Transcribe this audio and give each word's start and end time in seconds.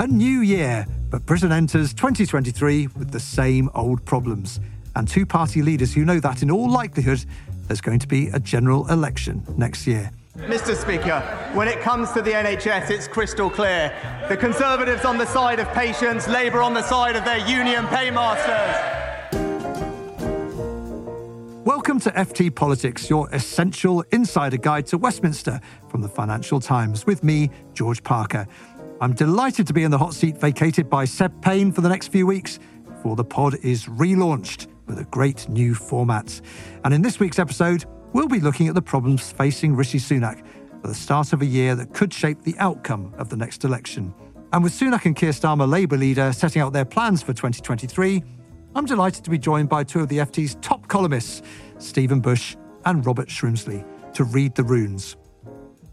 A 0.00 0.06
new 0.06 0.42
year, 0.42 0.86
but 1.10 1.26
Britain 1.26 1.50
enters 1.50 1.92
2023 1.92 2.86
with 2.96 3.10
the 3.10 3.18
same 3.18 3.68
old 3.74 4.04
problems. 4.04 4.60
And 4.94 5.08
two 5.08 5.26
party 5.26 5.60
leaders 5.60 5.92
who 5.92 6.04
know 6.04 6.20
that 6.20 6.42
in 6.42 6.52
all 6.52 6.70
likelihood 6.70 7.24
there's 7.66 7.80
going 7.80 7.98
to 7.98 8.06
be 8.06 8.28
a 8.28 8.38
general 8.38 8.88
election 8.88 9.44
next 9.56 9.88
year. 9.88 10.12
Mr. 10.36 10.76
Speaker, 10.76 11.20
when 11.52 11.66
it 11.66 11.80
comes 11.80 12.12
to 12.12 12.22
the 12.22 12.30
NHS, 12.30 12.90
it's 12.90 13.08
crystal 13.08 13.50
clear. 13.50 13.92
The 14.28 14.36
Conservatives 14.36 15.04
on 15.04 15.18
the 15.18 15.26
side 15.26 15.58
of 15.58 15.66
patients, 15.72 16.28
Labour 16.28 16.62
on 16.62 16.74
the 16.74 16.82
side 16.82 17.16
of 17.16 17.24
their 17.24 17.38
union 17.48 17.84
paymasters. 17.88 18.76
Welcome 21.64 21.98
to 22.00 22.10
FT 22.12 22.54
Politics, 22.54 23.10
your 23.10 23.28
essential 23.34 24.04
insider 24.12 24.58
guide 24.58 24.86
to 24.86 24.96
Westminster 24.96 25.60
from 25.88 26.02
the 26.02 26.08
Financial 26.08 26.60
Times, 26.60 27.04
with 27.04 27.24
me, 27.24 27.50
George 27.74 28.02
Parker. 28.04 28.46
I'm 29.00 29.14
delighted 29.14 29.68
to 29.68 29.72
be 29.72 29.84
in 29.84 29.92
the 29.92 29.98
hot 29.98 30.12
seat 30.12 30.38
vacated 30.38 30.90
by 30.90 31.04
Seb 31.04 31.40
Payne 31.40 31.70
for 31.70 31.82
the 31.82 31.88
next 31.88 32.08
few 32.08 32.26
weeks 32.26 32.58
before 32.84 33.14
the 33.14 33.24
pod 33.24 33.54
is 33.62 33.84
relaunched 33.84 34.66
with 34.86 34.98
a 34.98 35.04
great 35.04 35.48
new 35.48 35.72
format. 35.72 36.40
And 36.84 36.92
in 36.92 37.00
this 37.00 37.20
week's 37.20 37.38
episode, 37.38 37.84
we'll 38.12 38.26
be 38.26 38.40
looking 38.40 38.66
at 38.66 38.74
the 38.74 38.82
problems 38.82 39.30
facing 39.30 39.76
Rishi 39.76 39.98
Sunak 39.98 40.44
at 40.74 40.82
the 40.82 40.94
start 40.96 41.32
of 41.32 41.42
a 41.42 41.46
year 41.46 41.76
that 41.76 41.94
could 41.94 42.12
shape 42.12 42.42
the 42.42 42.56
outcome 42.58 43.14
of 43.18 43.28
the 43.28 43.36
next 43.36 43.62
election. 43.62 44.12
And 44.52 44.64
with 44.64 44.72
Sunak 44.72 45.04
and 45.04 45.14
Keir 45.14 45.30
Starmer, 45.30 45.68
Labour 45.68 45.96
leader, 45.96 46.32
setting 46.32 46.60
out 46.60 46.72
their 46.72 46.84
plans 46.84 47.22
for 47.22 47.32
2023, 47.32 48.24
I'm 48.74 48.84
delighted 48.84 49.22
to 49.22 49.30
be 49.30 49.38
joined 49.38 49.68
by 49.68 49.84
two 49.84 50.00
of 50.00 50.08
the 50.08 50.18
FT's 50.18 50.56
top 50.56 50.88
columnists, 50.88 51.42
Stephen 51.78 52.18
Bush 52.18 52.56
and 52.84 53.06
Robert 53.06 53.28
Shrimsley, 53.28 53.86
to 54.14 54.24
read 54.24 54.56
the 54.56 54.64
runes. 54.64 55.16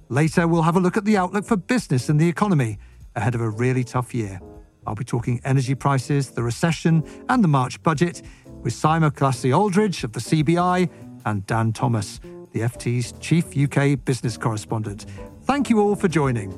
Later, 0.10 0.48
we'll 0.48 0.64
have 0.64 0.76
a 0.76 0.80
look 0.80 0.98
at 0.98 1.06
the 1.06 1.18
outlook 1.18 1.46
for 1.46 1.56
business 1.56 2.10
and 2.10 2.20
the 2.20 2.28
economy 2.28 2.80
ahead 3.16 3.36
of 3.36 3.42
a 3.42 3.50
really 3.50 3.84
tough 3.84 4.14
year. 4.14 4.40
I'll 4.88 4.96
be 4.96 5.04
talking 5.04 5.42
energy 5.44 5.76
prices, 5.76 6.32
the 6.32 6.44
recession, 6.44 7.04
and 7.30 7.44
the 7.44 7.48
March 7.48 7.82
budget 7.82 8.22
with 8.62 8.74
Simon 8.74 9.12
Classy 9.12 9.52
Aldridge 9.52 10.04
of 10.04 10.14
the 10.14 10.20
CBI 10.20 10.90
and 11.26 11.46
Dan 11.48 11.74
Thomas, 11.74 12.20
the 12.52 12.62
FT's 12.62 13.14
chief 13.20 13.58
UK 13.58 14.04
business 14.04 14.38
correspondent. 14.38 15.06
Thank 15.44 15.70
you 15.70 15.80
all 15.80 15.96
for 15.96 16.08
joining. 16.08 16.54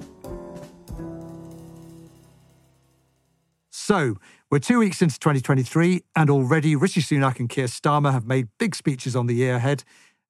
So, 3.71 4.17
we're 4.49 4.59
two 4.59 4.79
weeks 4.79 5.01
into 5.01 5.17
2023, 5.19 6.03
and 6.15 6.29
already 6.29 6.75
Rishi 6.75 7.01
Sunak 7.01 7.39
and 7.39 7.49
Keir 7.49 7.67
Starmer 7.67 8.11
have 8.11 8.25
made 8.25 8.47
big 8.57 8.75
speeches 8.75 9.15
on 9.15 9.27
the 9.27 9.33
year 9.35 9.55
ahead. 9.55 9.83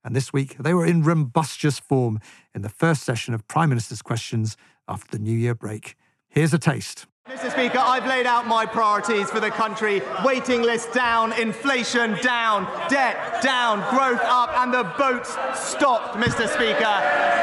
And 0.03 0.16
this 0.16 0.31
week, 0.31 0.58
they 0.59 0.73
were 0.73 0.86
in 0.86 1.03
rumbustious 1.03 1.80
form 1.80 2.19
in 2.53 2.62
the 2.62 2.69
first 2.69 3.03
session 3.03 3.34
of 3.34 3.47
Prime 3.47 3.69
Minister's 3.69 4.02
Questions 4.02 4.58
after 4.88 5.17
the 5.17 5.23
New 5.23 5.36
Year 5.38 5.56
break. 5.56 5.95
Here's 6.30 6.53
a 6.53 6.59
taste. 6.59 7.08
Mr. 7.30 7.52
Speaker, 7.52 7.80
I've 7.80 8.06
laid 8.06 8.25
out 8.25 8.47
my 8.47 8.66
priorities 8.66 9.30
for 9.30 9.42
the 9.42 9.50
country. 9.50 10.02
Waiting 10.23 10.61
list 10.61 10.94
down, 10.94 11.34
inflation 11.34 12.16
down, 12.22 12.63
debt 12.90 13.41
down, 13.44 13.79
growth 13.94 14.22
up, 14.24 14.50
and 14.57 14.74
the 14.74 14.84
boat's 14.97 15.31
stopped, 15.59 16.16
Mr. 16.16 16.47
Speaker. 16.47 16.85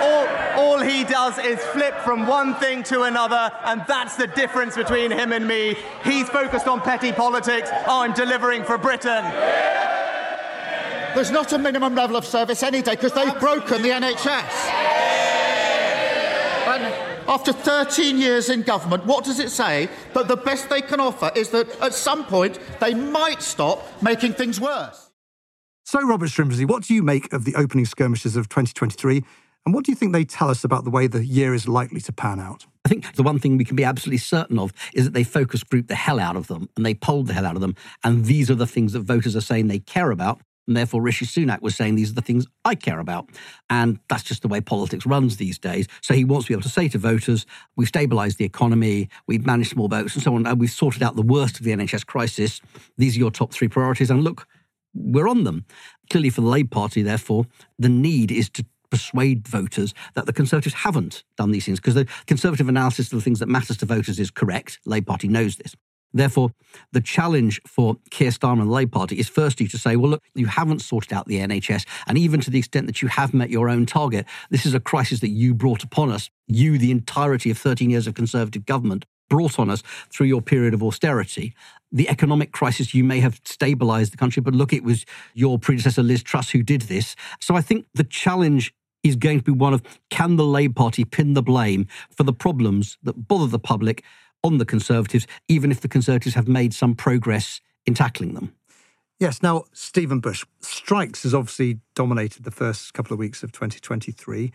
All, 0.00 0.26
all 0.64 0.81
he 0.81 1.04
does 1.04 1.36
is 1.36 1.62
flip 1.66 1.94
from 1.98 2.26
one 2.26 2.54
thing 2.54 2.82
to 2.84 3.03
another, 3.03 3.53
and 3.66 3.84
that's 3.86 4.16
the 4.16 4.26
difference 4.26 4.75
between 4.75 5.10
him 5.10 5.32
and 5.32 5.47
me. 5.47 5.76
He's 6.03 6.30
focused 6.30 6.66
on 6.66 6.80
petty 6.80 7.12
politics, 7.12 7.69
I'm 7.86 8.14
delivering 8.14 8.64
for 8.64 8.78
Britain. 8.78 9.22
There's 11.14 11.30
not 11.30 11.53
a 11.53 11.59
minimum 11.59 11.94
level 11.94 12.16
of 12.16 12.25
service 12.25 12.62
any 12.62 12.80
day 12.80 12.92
because 12.92 13.12
they've 13.12 13.38
broken 13.38 13.82
the 13.82 13.91
NHS. 13.91 14.84
And 17.24 17.30
after 17.30 17.52
13 17.54 18.18
years 18.18 18.50
in 18.50 18.62
government, 18.62 19.06
what 19.06 19.24
does 19.24 19.40
it 19.40 19.50
say? 19.50 19.88
That 20.12 20.28
the 20.28 20.36
best 20.36 20.68
they 20.68 20.82
can 20.82 21.00
offer 21.00 21.30
is 21.34 21.48
that 21.50 21.80
at 21.80 21.94
some 21.94 22.26
point 22.26 22.58
they 22.80 22.92
might 22.92 23.40
stop 23.40 23.82
making 24.02 24.34
things 24.34 24.60
worse. 24.60 25.10
So, 25.84 26.06
Robert 26.06 26.28
Shrimsley, 26.28 26.68
what 26.68 26.82
do 26.82 26.94
you 26.94 27.02
make 27.02 27.32
of 27.32 27.44
the 27.44 27.54
opening 27.54 27.86
skirmishes 27.86 28.36
of 28.36 28.48
2023? 28.48 29.24
And 29.64 29.74
what 29.74 29.84
do 29.84 29.92
you 29.92 29.96
think 29.96 30.12
they 30.12 30.24
tell 30.24 30.50
us 30.50 30.64
about 30.64 30.84
the 30.84 30.90
way 30.90 31.06
the 31.06 31.24
year 31.24 31.54
is 31.54 31.66
likely 31.66 32.00
to 32.02 32.12
pan 32.12 32.40
out? 32.40 32.66
I 32.84 32.90
think 32.90 33.14
the 33.14 33.22
one 33.22 33.38
thing 33.38 33.56
we 33.56 33.64
can 33.64 33.76
be 33.76 33.84
absolutely 33.84 34.18
certain 34.18 34.58
of 34.58 34.74
is 34.92 35.04
that 35.04 35.14
they 35.14 35.24
focus 35.24 35.62
group 35.62 35.88
the 35.88 35.94
hell 35.94 36.20
out 36.20 36.36
of 36.36 36.48
them 36.48 36.68
and 36.76 36.84
they 36.84 36.94
polled 36.94 37.28
the 37.28 37.32
hell 37.32 37.46
out 37.46 37.54
of 37.54 37.62
them. 37.62 37.74
And 38.02 38.26
these 38.26 38.50
are 38.50 38.54
the 38.54 38.66
things 38.66 38.92
that 38.92 39.00
voters 39.00 39.34
are 39.34 39.41
saying 39.41 39.68
they 39.68 39.78
care 39.78 40.10
about. 40.10 40.41
And 40.66 40.76
therefore, 40.76 41.02
Rishi 41.02 41.26
Sunak 41.26 41.60
was 41.60 41.75
saying 41.75 41.94
these 41.94 42.10
are 42.10 42.14
the 42.14 42.22
things 42.22 42.47
I 42.64 42.75
care 42.75 43.00
about. 43.00 43.28
And 43.70 43.98
that's 44.08 44.22
just 44.22 44.42
the 44.42 44.48
way 44.48 44.60
politics 44.60 45.06
runs 45.06 45.36
these 45.36 45.58
days. 45.58 45.86
So 46.00 46.14
he 46.14 46.25
wants 46.25 46.47
to 46.47 46.50
be 46.50 46.54
able 46.54 46.62
to 46.62 46.69
say 46.69 46.88
to 46.88 46.98
voters, 46.98 47.47
we've 47.76 47.91
stabilised 47.91 48.36
the 48.36 48.44
economy, 48.44 49.08
we've 49.26 49.44
managed 49.44 49.70
small 49.70 49.88
votes 49.88 50.14
and 50.14 50.22
so 50.22 50.34
on, 50.34 50.47
and 50.47 50.60
we've 50.60 50.70
sorted 50.70 51.03
out 51.03 51.16
the 51.16 51.22
worst 51.22 51.58
of 51.58 51.64
the 51.64 51.72
NHS 51.72 52.06
crisis. 52.06 52.60
These 52.97 53.16
are 53.16 53.20
your 53.20 53.30
top 53.30 53.53
three 53.53 53.69
priorities. 53.69 54.10
And 54.10 54.24
look, 54.24 54.47
we're 54.94 55.28
on 55.28 55.44
them. 55.44 55.64
Clearly, 56.10 56.30
for 56.30 56.41
the 56.41 56.47
Labour 56.47 56.69
Party, 56.69 57.03
therefore, 57.03 57.44
the 57.78 57.88
need 57.88 58.30
is 58.30 58.48
to 58.50 58.64
persuade 58.91 59.48
voters 59.48 59.92
that 60.14 60.26
the 60.26 60.32
Conservatives 60.32 60.74
haven't 60.74 61.24
done 61.36 61.50
these 61.50 61.64
things 61.64 61.80
because 61.80 61.94
the 61.94 62.06
Conservative 62.26 62.69
analysis 62.69 63.12
of 63.12 63.19
the 63.19 63.24
things 63.24 63.41
that 63.41 63.48
matters 63.48 63.76
to 63.78 63.86
voters 63.86 64.20
is 64.20 64.30
correct. 64.30 64.78
Labour 64.86 65.06
Party 65.06 65.26
knows 65.26 65.56
this. 65.56 65.74
Therefore, 66.14 66.50
the 66.92 67.00
challenge 67.00 67.60
for 67.66 67.97
Keir 68.10 68.30
Starmer 68.30 68.60
and 68.60 68.70
the 68.70 68.75
Labour 68.75 68.92
Party 68.92 69.19
is 69.19 69.28
firstly 69.28 69.66
to 69.69 69.76
say, 69.76 69.97
well, 69.97 70.12
look, 70.12 70.22
you 70.34 70.47
haven't 70.47 70.80
sorted 70.80 71.12
out 71.12 71.26
the 71.26 71.41
NHS. 71.41 71.84
And 72.06 72.16
even 72.16 72.41
to 72.41 72.50
the 72.50 72.58
extent 72.58 72.86
that 72.86 73.02
you 73.02 73.08
have 73.08 73.34
met 73.34 73.50
your 73.50 73.69
own 73.69 73.84
target, 73.84 74.24
this 74.48 74.64
is 74.64 74.74
a 74.74 74.80
crisis 74.80 75.20
that 75.20 75.30
you 75.30 75.54
brought 75.54 75.82
upon 75.82 76.10
us. 76.10 76.30
You, 76.47 76.78
the 76.78 76.92
entirety 76.92 77.50
of 77.50 77.58
13 77.58 77.91
years 77.91 78.06
of 78.06 78.14
Conservative 78.14 78.64
government, 78.64 79.04
brought 79.28 79.58
on 79.58 79.70
us 79.70 79.82
through 80.10 80.26
your 80.26 80.42
period 80.42 80.72
of 80.74 80.82
austerity. 80.82 81.54
The 81.91 82.08
economic 82.08 82.53
crisis, 82.53 82.94
you 82.94 83.03
may 83.03 83.20
have 83.20 83.41
stabilized 83.44 84.12
the 84.12 84.16
country, 84.16 84.41
but 84.41 84.54
look, 84.54 84.72
it 84.72 84.84
was 84.84 85.04
your 85.34 85.58
predecessor, 85.58 86.03
Liz 86.03 86.22
Truss, 86.22 86.50
who 86.50 86.62
did 86.62 86.82
this. 86.82 87.16
So 87.41 87.56
I 87.56 87.60
think 87.60 87.86
the 87.94 88.04
challenge 88.04 88.72
is 89.03 89.16
going 89.16 89.38
to 89.38 89.44
be 89.44 89.53
one 89.53 89.74
of 89.74 89.82
can 90.10 90.36
the 90.36 90.44
Labour 90.44 90.74
Party 90.74 91.04
pin 91.04 91.34
the 91.34 91.42
blame 91.42 91.86
for 92.10 92.22
the 92.22 92.32
problems 92.32 92.97
that 93.03 93.28
bother 93.28 93.47
the 93.47 93.58
public 93.58 94.03
on 94.44 94.59
the 94.59 94.65
Conservatives, 94.65 95.27
even 95.49 95.72
if 95.72 95.81
the 95.81 95.88
Conservatives 95.88 96.37
have 96.37 96.47
made 96.47 96.72
some 96.72 96.94
progress 96.94 97.60
in 97.87 97.94
tackling 97.94 98.34
them. 98.34 98.55
Yes. 99.19 99.43
Now, 99.43 99.65
Stephen 99.72 100.21
Bush, 100.21 100.44
strikes 100.60 101.22
has 101.22 101.34
obviously 101.34 101.81
dominated 101.94 102.44
the 102.44 102.50
first 102.50 102.93
couple 102.94 103.12
of 103.12 103.19
weeks 103.19 103.43
of 103.43 103.53
2023. 103.53 104.53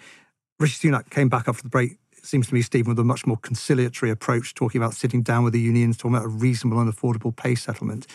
Rishi 0.59 0.89
Sunak 0.89 1.09
came 1.09 1.29
back 1.29 1.47
after 1.47 1.63
the 1.63 1.69
break, 1.69 1.97
it 2.15 2.25
seems 2.25 2.47
to 2.47 2.53
me, 2.53 2.61
Stephen, 2.61 2.89
with 2.89 2.99
a 2.99 3.03
much 3.03 3.25
more 3.25 3.37
conciliatory 3.37 4.11
approach, 4.11 4.53
talking 4.53 4.81
about 4.81 4.93
sitting 4.93 5.23
down 5.23 5.43
with 5.43 5.53
the 5.53 5.59
unions, 5.59 5.97
talking 5.97 6.15
about 6.15 6.25
a 6.25 6.29
reasonable 6.29 6.79
and 6.79 6.93
affordable 6.93 7.35
pay 7.35 7.55
settlement. 7.55 8.05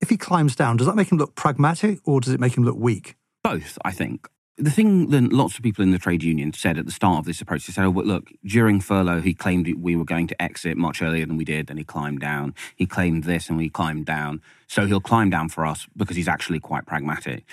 If 0.00 0.10
he 0.10 0.18
climbs 0.18 0.54
down, 0.54 0.76
does 0.76 0.86
that 0.86 0.94
make 0.94 1.10
him 1.10 1.16
look 1.16 1.34
pragmatic 1.34 1.98
or 2.04 2.20
does 2.20 2.34
it 2.34 2.40
make 2.40 2.56
him 2.56 2.64
look 2.64 2.76
weak? 2.76 3.16
Both, 3.42 3.78
I 3.82 3.92
think 3.92 4.28
the 4.58 4.70
thing 4.70 5.10
that 5.10 5.32
lots 5.32 5.56
of 5.56 5.62
people 5.62 5.82
in 5.82 5.90
the 5.90 5.98
trade 5.98 6.22
union 6.22 6.52
said 6.52 6.78
at 6.78 6.86
the 6.86 6.92
start 6.92 7.18
of 7.18 7.24
this 7.26 7.40
approach, 7.40 7.66
they 7.66 7.72
said, 7.72 7.84
oh, 7.84 7.90
look, 7.90 8.30
during 8.44 8.80
furlough, 8.80 9.20
he 9.20 9.34
claimed 9.34 9.70
we 9.78 9.96
were 9.96 10.04
going 10.04 10.26
to 10.28 10.42
exit 10.42 10.78
much 10.78 11.02
earlier 11.02 11.26
than 11.26 11.36
we 11.36 11.44
did, 11.44 11.68
and 11.68 11.78
he 11.78 11.84
climbed 11.84 12.20
down. 12.20 12.54
He 12.74 12.86
claimed 12.86 13.24
this, 13.24 13.48
and 13.48 13.58
we 13.58 13.68
climbed 13.68 14.06
down. 14.06 14.40
So 14.66 14.86
he'll 14.86 15.00
climb 15.00 15.28
down 15.28 15.50
for 15.50 15.66
us 15.66 15.86
because 15.94 16.16
he's 16.16 16.28
actually 16.28 16.60
quite 16.60 16.86
pragmatic. 16.86 17.44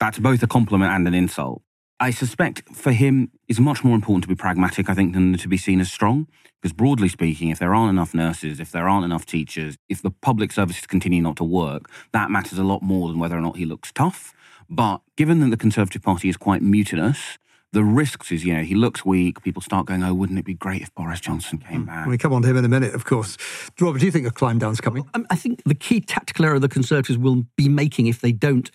That's 0.00 0.18
both 0.18 0.42
a 0.42 0.48
compliment 0.48 0.92
and 0.92 1.06
an 1.06 1.14
insult. 1.14 1.62
I 2.00 2.10
suspect 2.10 2.62
for 2.74 2.92
him, 2.92 3.30
it's 3.46 3.60
much 3.60 3.84
more 3.84 3.94
important 3.94 4.24
to 4.24 4.28
be 4.28 4.34
pragmatic, 4.34 4.88
I 4.88 4.94
think, 4.94 5.12
than 5.12 5.36
to 5.36 5.48
be 5.48 5.58
seen 5.58 5.80
as 5.80 5.92
strong. 5.92 6.26
Because 6.60 6.72
broadly 6.72 7.08
speaking, 7.08 7.50
if 7.50 7.58
there 7.58 7.74
aren't 7.74 7.90
enough 7.90 8.12
nurses, 8.12 8.58
if 8.58 8.72
there 8.72 8.88
aren't 8.88 9.04
enough 9.04 9.24
teachers, 9.24 9.76
if 9.88 10.02
the 10.02 10.10
public 10.10 10.50
services 10.52 10.86
continue 10.86 11.22
not 11.22 11.36
to 11.36 11.44
work, 11.44 11.90
that 12.12 12.30
matters 12.30 12.58
a 12.58 12.64
lot 12.64 12.82
more 12.82 13.08
than 13.08 13.18
whether 13.18 13.36
or 13.36 13.40
not 13.40 13.56
he 13.56 13.64
looks 13.64 13.92
tough. 13.92 14.34
But 14.70 15.00
given 15.16 15.40
that 15.40 15.50
the 15.50 15.56
Conservative 15.56 16.00
Party 16.00 16.28
is 16.28 16.36
quite 16.36 16.62
mutinous, 16.62 17.38
the 17.72 17.84
risks 17.84 18.32
is, 18.32 18.44
you 18.44 18.54
know, 18.54 18.62
he 18.62 18.74
looks 18.74 19.04
weak. 19.04 19.42
People 19.42 19.62
start 19.62 19.86
going, 19.86 20.02
oh, 20.02 20.14
wouldn't 20.14 20.38
it 20.38 20.44
be 20.44 20.54
great 20.54 20.82
if 20.82 20.94
Boris 20.94 21.20
Johnson 21.20 21.58
came 21.58 21.80
hmm. 21.80 21.86
back? 21.86 22.06
We 22.06 22.18
come 22.18 22.32
on 22.32 22.42
to 22.42 22.48
him 22.48 22.56
in 22.56 22.64
a 22.64 22.68
minute, 22.68 22.94
of 22.94 23.04
course. 23.04 23.36
Robert, 23.80 23.98
do 23.98 24.06
you 24.06 24.12
think 24.12 24.26
a 24.26 24.30
climb 24.30 24.58
down's 24.58 24.80
coming? 24.80 25.08
Um, 25.14 25.26
I 25.30 25.36
think 25.36 25.62
the 25.64 25.74
key 25.74 26.00
tactical 26.00 26.44
error 26.44 26.58
the 26.58 26.68
Conservatives 26.68 27.18
will 27.18 27.44
be 27.56 27.68
making 27.68 28.06
if 28.06 28.20
they 28.20 28.32
don't 28.32 28.70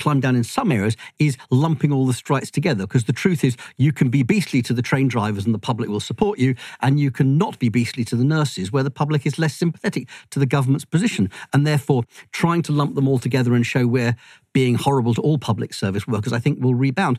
climb 0.00 0.20
down 0.20 0.34
in 0.34 0.44
some 0.44 0.72
areas 0.72 0.96
is 1.18 1.36
lumping 1.50 1.92
all 1.92 2.06
the 2.06 2.12
strikes 2.12 2.50
together. 2.50 2.86
Because 2.86 3.04
the 3.04 3.12
truth 3.12 3.44
is, 3.44 3.56
you 3.76 3.92
can 3.92 4.08
be 4.08 4.22
beastly 4.22 4.62
to 4.62 4.72
the 4.72 4.82
train 4.82 5.08
drivers 5.08 5.46
and 5.46 5.54
the 5.54 5.58
public 5.58 5.88
will 5.88 6.00
support 6.00 6.38
you, 6.38 6.54
and 6.80 6.98
you 6.98 7.10
can 7.10 7.38
not 7.38 7.58
be 7.58 7.68
beastly 7.68 8.04
to 8.04 8.16
the 8.16 8.24
nurses, 8.24 8.72
where 8.72 8.82
the 8.82 8.90
public 8.90 9.26
is 9.26 9.38
less 9.38 9.54
sympathetic 9.54 10.08
to 10.30 10.38
the 10.38 10.46
government's 10.46 10.84
position. 10.84 11.30
And 11.52 11.66
therefore, 11.66 12.04
trying 12.32 12.62
to 12.62 12.72
lump 12.72 12.94
them 12.94 13.06
all 13.06 13.18
together 13.18 13.54
and 13.54 13.64
show 13.64 13.86
we're 13.86 14.16
being 14.52 14.74
horrible 14.74 15.14
to 15.14 15.20
all 15.20 15.38
public 15.38 15.72
service 15.74 16.06
workers, 16.06 16.32
I 16.32 16.38
think 16.38 16.60
will 16.60 16.74
rebound. 16.74 17.18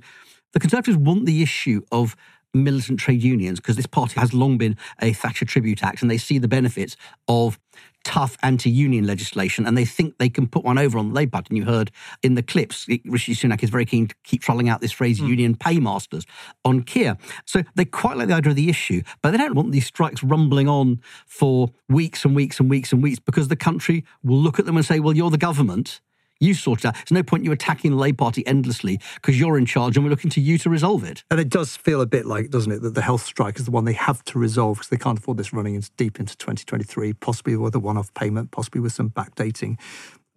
The 0.53 0.59
Conservatives 0.59 0.97
want 0.97 1.25
the 1.25 1.41
issue 1.41 1.81
of 1.91 2.15
militant 2.53 2.99
trade 2.99 3.23
unions 3.23 3.59
because 3.59 3.75
this 3.75 3.85
party 3.85 4.19
has 4.19 4.33
long 4.33 4.57
been 4.57 4.77
a 5.01 5.13
Thatcher 5.13 5.45
Tribute 5.45 5.83
Act 5.83 6.01
and 6.01 6.11
they 6.11 6.17
see 6.17 6.37
the 6.37 6.47
benefits 6.47 6.95
of 7.27 7.59
tough 8.03 8.37
anti-union 8.41 9.05
legislation 9.05 9.65
and 9.65 9.77
they 9.77 9.85
think 9.85 10.17
they 10.17 10.29
can 10.29 10.47
put 10.47 10.63
one 10.63 10.77
over 10.77 10.97
on 10.97 11.09
the 11.09 11.13
Labour 11.13 11.31
Party. 11.31 11.47
And 11.51 11.57
you 11.57 11.65
heard 11.65 11.91
in 12.23 12.35
the 12.35 12.43
clips, 12.43 12.87
Rishi 13.05 13.35
Sunak 13.35 13.63
is 13.63 13.69
very 13.69 13.85
keen 13.85 14.07
to 14.07 14.15
keep 14.23 14.41
trolling 14.41 14.69
out 14.69 14.81
this 14.81 14.91
phrase 14.91 15.19
mm. 15.19 15.27
union 15.27 15.55
paymasters 15.55 16.25
on 16.65 16.83
Keir. 16.83 17.17
So 17.45 17.63
they 17.75 17.85
quite 17.85 18.17
like 18.17 18.27
the 18.27 18.35
idea 18.35 18.51
of 18.51 18.55
the 18.55 18.69
issue, 18.69 19.01
but 19.21 19.31
they 19.31 19.37
don't 19.37 19.55
want 19.55 19.71
these 19.71 19.85
strikes 19.85 20.23
rumbling 20.23 20.67
on 20.67 21.01
for 21.25 21.71
weeks 21.89 22.25
and 22.25 22.35
weeks 22.35 22.59
and 22.59 22.69
weeks 22.69 22.91
and 22.91 23.03
weeks 23.03 23.19
because 23.19 23.47
the 23.47 23.55
country 23.55 24.03
will 24.23 24.37
look 24.37 24.59
at 24.59 24.65
them 24.65 24.77
and 24.77 24.85
say, 24.85 24.99
well, 24.99 25.15
you're 25.15 25.29
the 25.29 25.37
government 25.37 26.01
you 26.41 26.53
sort 26.53 26.79
it 26.79 26.87
out. 26.87 26.95
There's 26.95 27.11
no 27.11 27.23
point 27.23 27.45
you 27.45 27.51
attacking 27.51 27.91
the 27.91 27.97
Labour 27.97 28.17
Party 28.17 28.45
endlessly 28.45 28.99
because 29.15 29.39
you're 29.39 29.57
in 29.57 29.65
charge 29.65 29.95
and 29.95 30.03
we're 30.03 30.09
looking 30.09 30.31
to 30.31 30.41
you 30.41 30.57
to 30.57 30.69
resolve 30.69 31.03
it. 31.03 31.23
And 31.31 31.39
it 31.39 31.49
does 31.49 31.77
feel 31.77 32.01
a 32.01 32.05
bit 32.05 32.25
like, 32.25 32.49
doesn't 32.49 32.71
it, 32.71 32.81
that 32.81 32.95
the 32.95 33.01
health 33.01 33.23
strike 33.23 33.59
is 33.59 33.65
the 33.65 33.71
one 33.71 33.85
they 33.85 33.93
have 33.93 34.23
to 34.25 34.39
resolve 34.39 34.77
because 34.77 34.89
they 34.89 34.97
can't 34.97 35.17
afford 35.17 35.37
this 35.37 35.53
running 35.53 35.75
into, 35.75 35.91
deep 35.95 36.19
into 36.19 36.35
2023, 36.35 37.13
possibly 37.13 37.55
with 37.55 37.75
a 37.75 37.79
one 37.79 37.97
off 37.97 38.13
payment, 38.13 38.51
possibly 38.51 38.81
with 38.81 38.91
some 38.91 39.09
backdating 39.09 39.79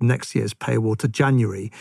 next 0.00 0.34
year's 0.34 0.54
pay 0.54 0.74
award 0.74 0.98
to 1.00 1.08
January. 1.08 1.72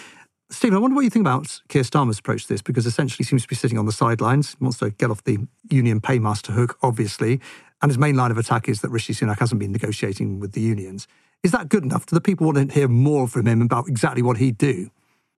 Stephen, 0.49 0.77
I 0.77 0.79
wonder 0.79 0.95
what 0.95 1.03
you 1.03 1.09
think 1.09 1.23
about 1.23 1.61
Keir 1.67 1.81
Starmer's 1.81 2.19
approach 2.19 2.43
to 2.43 2.49
this, 2.53 2.61
because 2.61 2.85
essentially 2.85 3.25
seems 3.25 3.41
to 3.41 3.47
be 3.47 3.55
sitting 3.55 3.77
on 3.77 3.85
the 3.85 3.91
sidelines, 3.91 4.51
he 4.51 4.63
wants 4.63 4.77
to 4.79 4.91
get 4.91 5.09
off 5.09 5.23
the 5.23 5.39
union 5.69 5.99
paymaster 5.99 6.53
hook, 6.53 6.77
obviously, 6.83 7.41
and 7.81 7.89
his 7.89 7.97
main 7.97 8.15
line 8.15 8.31
of 8.31 8.37
attack 8.37 8.69
is 8.69 8.81
that 8.81 8.89
Rishi 8.89 9.13
Sunak 9.13 9.39
hasn't 9.39 9.59
been 9.59 9.71
negotiating 9.71 10.39
with 10.39 10.53
the 10.53 10.61
unions. 10.61 11.07
Is 11.43 11.51
that 11.51 11.67
good 11.67 11.83
enough? 11.83 12.05
Do 12.05 12.15
the 12.15 12.21
people 12.21 12.47
want 12.47 12.69
to 12.69 12.73
hear 12.73 12.87
more 12.87 13.27
from 13.27 13.47
him 13.47 13.61
about 13.61 13.89
exactly 13.89 14.21
what 14.21 14.37
he'd 14.37 14.57
do? 14.57 14.89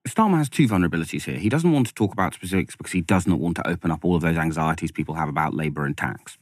Starmer 0.07 0.37
has 0.37 0.49
two 0.49 0.67
vulnerabilities 0.67 1.23
here. 1.23 1.37
He 1.37 1.49
doesn't 1.49 1.71
want 1.71 1.87
to 1.87 1.93
talk 1.93 2.13
about 2.13 2.35
specifics 2.35 2.75
because 2.75 2.93
he 2.93 3.01
does 3.01 3.25
not 3.25 3.39
want 3.39 3.55
to 3.57 3.67
open 3.67 3.89
up 3.89 4.05
all 4.05 4.15
of 4.15 4.21
those 4.21 4.37
anxieties 4.37 4.91
people 4.91 5.15
have 5.15 5.27
about 5.27 5.55
Labour 5.55 5.83
and 5.83 5.97
tax. 5.97 6.37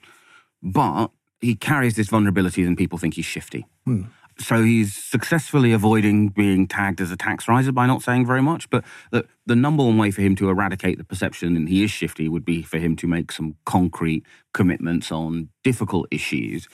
But 0.62 1.12
he 1.40 1.56
carries 1.56 1.96
this 1.96 2.10
vulnerability 2.10 2.64
and 2.64 2.78
people 2.78 2.98
think 2.98 3.14
he's 3.14 3.26
shifty. 3.26 3.66
Hmm. 3.86 4.04
So 4.38 4.64
he's 4.64 4.96
successfully 4.96 5.72
avoiding 5.72 6.30
being 6.30 6.68
tagged 6.68 7.00
as 7.00 7.12
a 7.12 7.16
tax 7.16 7.48
riser 7.48 7.72
by 7.72 7.86
not 7.86 8.02
saying 8.02 8.26
very 8.26 8.42
much. 8.42 8.70
But 8.70 8.84
the, 9.12 9.26
the 9.46 9.56
number 9.56 9.84
one 9.84 9.98
way 9.98 10.12
for 10.12 10.22
him 10.22 10.36
to 10.38 10.50
eradicate 10.50 10.98
the 10.98 11.04
perception 11.04 11.54
that 11.54 11.70
he 11.70 11.84
is 11.84 11.92
shifty 11.92 12.28
would 12.28 12.44
be 12.44 12.64
for 12.64 12.80
him 12.80 12.96
to 12.98 13.08
make 13.08 13.32
some 13.32 13.56
concrete 13.66 14.26
commitments 14.54 15.12
on 15.12 15.50
difficult 15.64 16.08
issues 16.12 16.68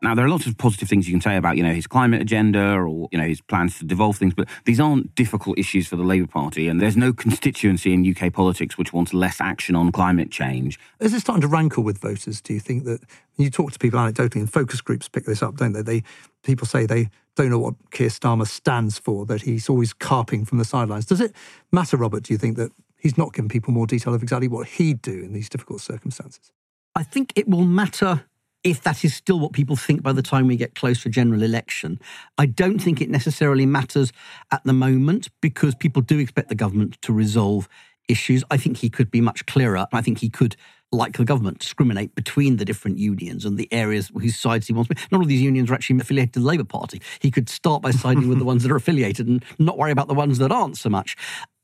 now, 0.00 0.14
there 0.14 0.24
are 0.24 0.28
lots 0.28 0.46
of 0.46 0.56
positive 0.56 0.88
things 0.88 1.08
you 1.08 1.12
can 1.12 1.20
say 1.20 1.36
about, 1.36 1.56
you 1.56 1.62
know, 1.64 1.74
his 1.74 1.88
climate 1.88 2.22
agenda 2.22 2.60
or, 2.60 3.08
you 3.10 3.18
know, 3.18 3.26
his 3.26 3.40
plans 3.40 3.78
to 3.78 3.84
devolve 3.84 4.16
things, 4.16 4.32
but 4.32 4.48
these 4.64 4.78
aren't 4.78 5.12
difficult 5.16 5.58
issues 5.58 5.88
for 5.88 5.96
the 5.96 6.04
Labour 6.04 6.28
Party. 6.28 6.68
And 6.68 6.80
there's 6.80 6.96
no 6.96 7.12
constituency 7.12 7.92
in 7.92 8.08
UK 8.08 8.32
politics 8.32 8.78
which 8.78 8.92
wants 8.92 9.12
less 9.12 9.40
action 9.40 9.74
on 9.74 9.90
climate 9.90 10.30
change. 10.30 10.78
Is 11.00 11.14
it 11.14 11.20
starting 11.20 11.40
to 11.40 11.48
rankle 11.48 11.82
with 11.82 11.98
voters? 11.98 12.40
Do 12.40 12.54
you 12.54 12.60
think 12.60 12.84
that 12.84 13.00
you 13.36 13.50
talk 13.50 13.72
to 13.72 13.78
people 13.78 13.98
anecdotally 13.98 14.36
and 14.36 14.52
focus 14.52 14.80
groups 14.80 15.08
pick 15.08 15.24
this 15.24 15.42
up, 15.42 15.56
don't 15.56 15.72
they? 15.72 15.82
They 15.82 16.02
People 16.44 16.66
say 16.66 16.86
they 16.86 17.10
don't 17.34 17.50
know 17.50 17.58
what 17.58 17.74
Keir 17.90 18.08
Starmer 18.08 18.46
stands 18.46 18.98
for, 18.98 19.26
that 19.26 19.42
he's 19.42 19.68
always 19.68 19.92
carping 19.92 20.44
from 20.44 20.58
the 20.58 20.64
sidelines. 20.64 21.04
Does 21.04 21.20
it 21.20 21.34
matter, 21.72 21.96
Robert, 21.96 22.22
do 22.22 22.32
you 22.32 22.38
think, 22.38 22.56
that 22.56 22.70
he's 22.96 23.18
not 23.18 23.32
giving 23.34 23.48
people 23.48 23.72
more 23.74 23.86
detail 23.86 24.14
of 24.14 24.22
exactly 24.22 24.48
what 24.48 24.68
he'd 24.68 25.02
do 25.02 25.12
in 25.12 25.32
these 25.32 25.48
difficult 25.48 25.80
circumstances? 25.80 26.52
I 26.94 27.02
think 27.02 27.32
it 27.34 27.48
will 27.48 27.64
matter 27.64 28.24
if 28.68 28.82
that 28.82 29.04
is 29.04 29.14
still 29.14 29.40
what 29.40 29.52
people 29.52 29.76
think 29.76 30.02
by 30.02 30.12
the 30.12 30.22
time 30.22 30.46
we 30.46 30.56
get 30.56 30.74
close 30.74 31.02
to 31.02 31.08
general 31.08 31.42
election. 31.42 31.98
I 32.36 32.46
don't 32.46 32.78
think 32.78 33.00
it 33.00 33.08
necessarily 33.08 33.64
matters 33.64 34.12
at 34.52 34.62
the 34.64 34.72
moment 34.72 35.28
because 35.40 35.74
people 35.74 36.02
do 36.02 36.18
expect 36.18 36.50
the 36.50 36.54
government 36.54 37.00
to 37.02 37.12
resolve 37.12 37.68
issues. 38.08 38.44
I 38.50 38.58
think 38.58 38.78
he 38.78 38.90
could 38.90 39.10
be 39.10 39.20
much 39.20 39.46
clearer. 39.46 39.86
I 39.92 40.02
think 40.02 40.18
he 40.18 40.28
could, 40.28 40.56
like 40.92 41.16
the 41.16 41.24
government, 41.24 41.60
discriminate 41.60 42.14
between 42.14 42.58
the 42.58 42.64
different 42.64 42.98
unions 42.98 43.44
and 43.46 43.56
the 43.56 43.72
areas 43.72 44.10
whose 44.12 44.38
sides 44.38 44.66
he 44.66 44.74
wants. 44.74 44.90
Not 45.10 45.20
all 45.20 45.26
these 45.26 45.42
unions 45.42 45.70
are 45.70 45.74
actually 45.74 46.00
affiliated 46.00 46.34
to 46.34 46.40
the 46.40 46.46
Labour 46.46 46.64
Party. 46.64 47.00
He 47.20 47.30
could 47.30 47.48
start 47.48 47.80
by 47.80 47.90
siding 47.90 48.28
with 48.28 48.38
the 48.38 48.44
ones 48.44 48.62
that 48.64 48.72
are 48.72 48.76
affiliated 48.76 49.28
and 49.28 49.42
not 49.58 49.78
worry 49.78 49.92
about 49.92 50.08
the 50.08 50.14
ones 50.14 50.38
that 50.38 50.52
aren't 50.52 50.76
so 50.76 50.90
much. 50.90 51.16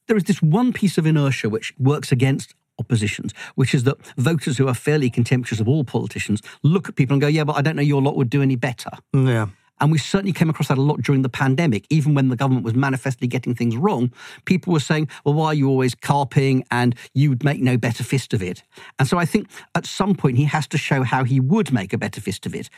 There 0.06 0.16
is 0.16 0.24
this 0.24 0.42
one 0.42 0.72
piece 0.72 0.98
of 0.98 1.06
inertia 1.06 1.48
which 1.48 1.74
works 1.78 2.12
against 2.12 2.54
oppositions, 2.78 3.32
which 3.54 3.74
is 3.74 3.84
that 3.84 3.96
voters 4.16 4.58
who 4.58 4.68
are 4.68 4.74
fairly 4.74 5.10
contemptuous 5.10 5.60
of 5.60 5.68
all 5.68 5.84
politicians 5.84 6.42
look 6.62 6.88
at 6.88 6.96
people 6.96 7.14
and 7.14 7.20
go, 7.20 7.28
yeah, 7.28 7.44
but 7.44 7.56
I 7.56 7.62
don't 7.62 7.76
know 7.76 7.82
your 7.82 8.02
lot 8.02 8.16
would 8.16 8.30
do 8.30 8.42
any 8.42 8.56
better. 8.56 8.90
Yeah. 9.12 9.48
And 9.80 9.90
we 9.90 9.98
certainly 9.98 10.32
came 10.32 10.48
across 10.48 10.68
that 10.68 10.78
a 10.78 10.82
lot 10.82 11.02
during 11.02 11.22
the 11.22 11.28
pandemic. 11.28 11.84
Even 11.90 12.14
when 12.14 12.28
the 12.28 12.36
government 12.36 12.64
was 12.64 12.74
manifestly 12.74 13.26
getting 13.26 13.54
things 13.54 13.76
wrong, 13.76 14.12
people 14.44 14.72
were 14.72 14.80
saying, 14.80 15.08
well, 15.24 15.34
why 15.34 15.46
are 15.46 15.54
you 15.54 15.68
always 15.68 15.94
carping 15.94 16.64
and 16.70 16.94
you 17.12 17.28
would 17.28 17.42
make 17.42 17.60
no 17.60 17.76
better 17.76 18.04
fist 18.04 18.32
of 18.32 18.42
it? 18.42 18.62
And 18.98 19.08
so 19.08 19.18
I 19.18 19.24
think 19.24 19.48
at 19.74 19.84
some 19.84 20.14
point 20.14 20.36
he 20.36 20.44
has 20.44 20.66
to 20.68 20.78
show 20.78 21.02
how 21.02 21.24
he 21.24 21.40
would 21.40 21.72
make 21.72 21.92
a 21.92 21.98
better 21.98 22.20
fist 22.20 22.46
of 22.46 22.54
it. 22.54 22.70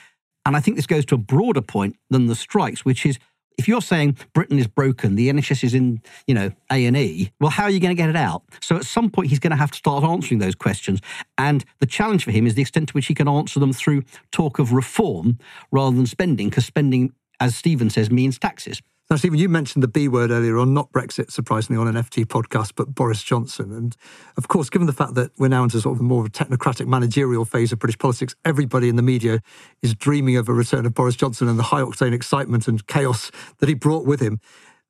And 0.46 0.56
I 0.56 0.60
think 0.60 0.76
this 0.76 0.86
goes 0.86 1.04
to 1.06 1.16
a 1.16 1.18
broader 1.18 1.60
point 1.60 1.96
than 2.08 2.26
the 2.26 2.34
strikes, 2.34 2.84
which 2.84 3.04
is 3.04 3.18
if 3.58 3.66
you're 3.66 3.82
saying 3.82 4.16
Britain 4.32 4.58
is 4.58 4.66
broken, 4.66 5.14
the 5.14 5.28
NHS 5.30 5.64
is 5.64 5.74
in, 5.74 6.02
you 6.26 6.34
know, 6.34 6.50
A 6.70 6.84
and 6.86 6.96
E, 6.96 7.32
well, 7.40 7.50
how 7.50 7.64
are 7.64 7.70
you 7.70 7.80
going 7.80 7.94
to 7.94 8.00
get 8.00 8.08
it 8.08 8.16
out? 8.16 8.42
So 8.60 8.76
at 8.76 8.84
some 8.84 9.10
point, 9.10 9.28
he's 9.28 9.38
going 9.38 9.50
to 9.50 9.56
have 9.56 9.70
to 9.70 9.78
start 9.78 10.04
answering 10.04 10.40
those 10.40 10.54
questions. 10.54 11.00
And 11.38 11.64
the 11.78 11.86
challenge 11.86 12.24
for 12.24 12.30
him 12.30 12.46
is 12.46 12.54
the 12.54 12.62
extent 12.62 12.88
to 12.88 12.92
which 12.92 13.06
he 13.06 13.14
can 13.14 13.28
answer 13.28 13.58
them 13.58 13.72
through 13.72 14.04
talk 14.30 14.58
of 14.58 14.72
reform 14.72 15.38
rather 15.70 15.96
than 15.96 16.06
spending, 16.06 16.48
because 16.48 16.66
spending, 16.66 17.12
as 17.40 17.56
Stephen 17.56 17.90
says, 17.90 18.10
means 18.10 18.38
taxes. 18.38 18.82
Now, 19.08 19.14
Stephen, 19.14 19.38
you 19.38 19.48
mentioned 19.48 19.84
the 19.84 19.88
B 19.88 20.08
word 20.08 20.32
earlier 20.32 20.58
on, 20.58 20.74
not 20.74 20.90
Brexit, 20.90 21.30
surprisingly, 21.30 21.80
on 21.80 21.86
an 21.86 21.94
FT 21.94 22.24
podcast, 22.24 22.72
but 22.74 22.92
Boris 22.92 23.22
Johnson. 23.22 23.70
And 23.70 23.96
of 24.36 24.48
course, 24.48 24.68
given 24.68 24.88
the 24.88 24.92
fact 24.92 25.14
that 25.14 25.30
we're 25.38 25.46
now 25.46 25.62
into 25.62 25.80
sort 25.80 25.94
of 25.94 26.00
a 26.00 26.02
more 26.02 26.22
of 26.22 26.26
a 26.26 26.30
technocratic 26.30 26.88
managerial 26.88 27.44
phase 27.44 27.70
of 27.70 27.78
British 27.78 27.98
politics, 27.98 28.34
everybody 28.44 28.88
in 28.88 28.96
the 28.96 29.02
media 29.02 29.42
is 29.80 29.94
dreaming 29.94 30.36
of 30.36 30.48
a 30.48 30.52
return 30.52 30.86
of 30.86 30.94
Boris 30.94 31.14
Johnson 31.14 31.46
and 31.46 31.56
the 31.56 31.64
high 31.64 31.82
octane 31.82 32.12
excitement 32.12 32.66
and 32.66 32.84
chaos 32.88 33.30
that 33.58 33.68
he 33.68 33.76
brought 33.76 34.06
with 34.06 34.18
him. 34.18 34.40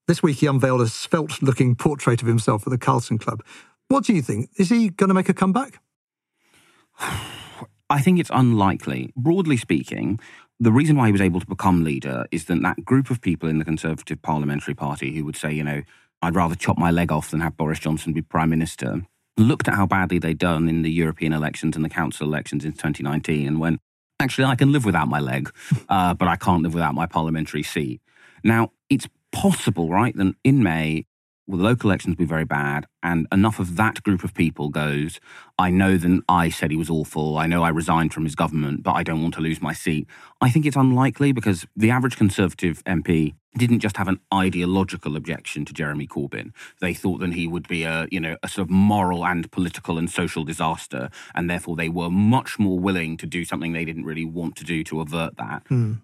This 0.07 0.23
week, 0.23 0.39
he 0.39 0.47
unveiled 0.47 0.81
a 0.81 0.89
svelte 0.89 1.43
looking 1.43 1.75
portrait 1.75 2.23
of 2.23 2.29
himself 2.29 2.67
at 2.67 2.71
the 2.71 2.79
Carlton 2.79 3.19
Club. 3.19 3.45
What 3.89 4.05
do 4.05 4.15
you 4.15 4.23
think? 4.23 4.49
Is 4.57 4.71
he 4.71 4.89
going 4.89 5.09
to 5.09 5.15
make 5.15 5.29
a 5.29 5.35
comeback? 5.35 5.83
I 7.91 8.01
think 8.01 8.19
it's 8.19 8.31
unlikely. 8.33 9.13
Broadly 9.15 9.59
speaking, 9.59 10.19
the 10.59 10.73
reason 10.73 10.97
why 10.97 11.07
he 11.07 11.13
was 11.13 11.21
able 11.21 11.41
to 11.41 11.47
become 11.47 11.85
leader 11.85 12.27
is 12.31 12.47
that 12.47 12.63
that 12.63 12.85
group 12.85 13.11
of 13.11 13.21
people 13.21 13.49
in 13.49 13.59
the 13.59 13.65
Conservative 13.65 14.21
Parliamentary 14.23 14.75
Party 14.75 15.15
who 15.15 15.25
would 15.25 15.37
say, 15.37 15.53
you 15.53 15.63
know, 15.63 15.83
I'd 16.23 16.35
rather 16.35 16.55
chop 16.55 16.79
my 16.79 16.91
leg 16.91 17.13
off 17.13 17.31
than 17.31 17.41
have 17.41 17.57
Boris 17.57 17.79
Johnson 17.79 18.13
be 18.13 18.23
Prime 18.23 18.51
Minister, 18.51 19.03
looked 19.37 19.69
at 19.69 19.75
how 19.75 19.87
badly 19.87 20.19
they'd 20.19 20.39
done 20.39 20.69
in 20.69 20.83
the 20.83 20.91
European 20.91 21.33
elections 21.33 21.77
and 21.77 21.85
the 21.85 21.91
council 21.91 22.27
elections 22.27 22.65
in 22.65 22.73
2019 22.73 23.47
and 23.47 23.61
went, 23.61 23.81
actually, 24.19 24.45
I 24.45 24.57
can 24.57 24.73
live 24.73 24.87
without 24.87 25.09
my 25.09 25.21
leg, 25.21 25.51
uh, 25.89 26.15
but 26.15 26.29
I 26.29 26.37
can't 26.37 26.63
live 26.63 26.75
without 26.75 26.95
my 26.95 27.07
parliamentary 27.07 27.63
seat. 27.63 28.01
Now, 28.43 28.73
it's 28.89 29.09
possible, 29.33 29.91
right, 29.91 30.17
that 30.17 30.35
in 30.43 30.63
May, 30.63 31.05
will 31.47 31.59
the 31.59 31.65
local 31.65 31.91
elections 31.91 32.13
will 32.13 32.25
be 32.25 32.29
very 32.29 32.45
bad? 32.45 32.87
And 33.03 33.27
enough 33.31 33.59
of 33.59 33.77
that 33.77 34.03
group 34.03 34.25
of 34.25 34.35
people 34.35 34.69
goes, 34.69 35.21
I 35.59 35.71
know 35.71 35.97
that 35.97 36.23
I 36.29 36.49
said 36.51 36.71
he 36.71 36.77
was 36.77 36.91
awful. 36.91 37.39
I 37.39 37.47
know 37.47 37.63
I 37.63 37.69
resigned 37.69 38.13
from 38.13 38.25
his 38.25 38.35
government, 38.35 38.83
but 38.83 38.93
I 38.93 39.03
don't 39.03 39.23
want 39.23 39.35
to 39.35 39.41
lose 39.41 39.63
my 39.63 39.73
seat. 39.73 40.07
I 40.41 40.51
think 40.51 40.67
it's 40.67 40.77
unlikely 40.77 41.33
because 41.33 41.67
the 41.77 41.91
average 41.91 42.17
Conservative 42.17 42.83
MP 42.85 43.35
didn't 43.57 43.81
just 43.81 43.97
have 43.97 44.09
an 44.09 44.21
ideological 44.33 45.17
objection 45.17 45.65
to 45.65 45.73
Jeremy 45.73 46.07
Corbyn. 46.07 46.53
They 46.81 46.93
thought 46.95 47.21
that 47.21 47.33
he 47.33 47.47
would 47.47 47.67
be 47.69 47.85
a, 47.85 48.07
you 48.11 48.21
know, 48.21 48.37
a 48.43 48.49
sort 48.49 48.67
of 48.67 48.71
moral 48.71 49.25
and 49.25 49.51
political 49.51 49.99
and 49.99 50.11
social 50.11 50.45
disaster. 50.45 51.09
And 51.35 51.49
therefore 51.49 51.77
they 51.77 51.89
were 51.89 52.11
much 52.11 52.59
more 52.59 52.79
willing 52.79 53.17
to 53.19 53.27
do 53.27 53.45
something 53.45 53.73
they 53.73 53.85
didn't 53.85 54.05
really 54.05 54.25
want 54.25 54.57
to 54.57 54.65
do 54.65 54.85
to 54.85 55.01
avert 55.01 55.37
that. 55.39 55.65
Mm. 55.71 56.01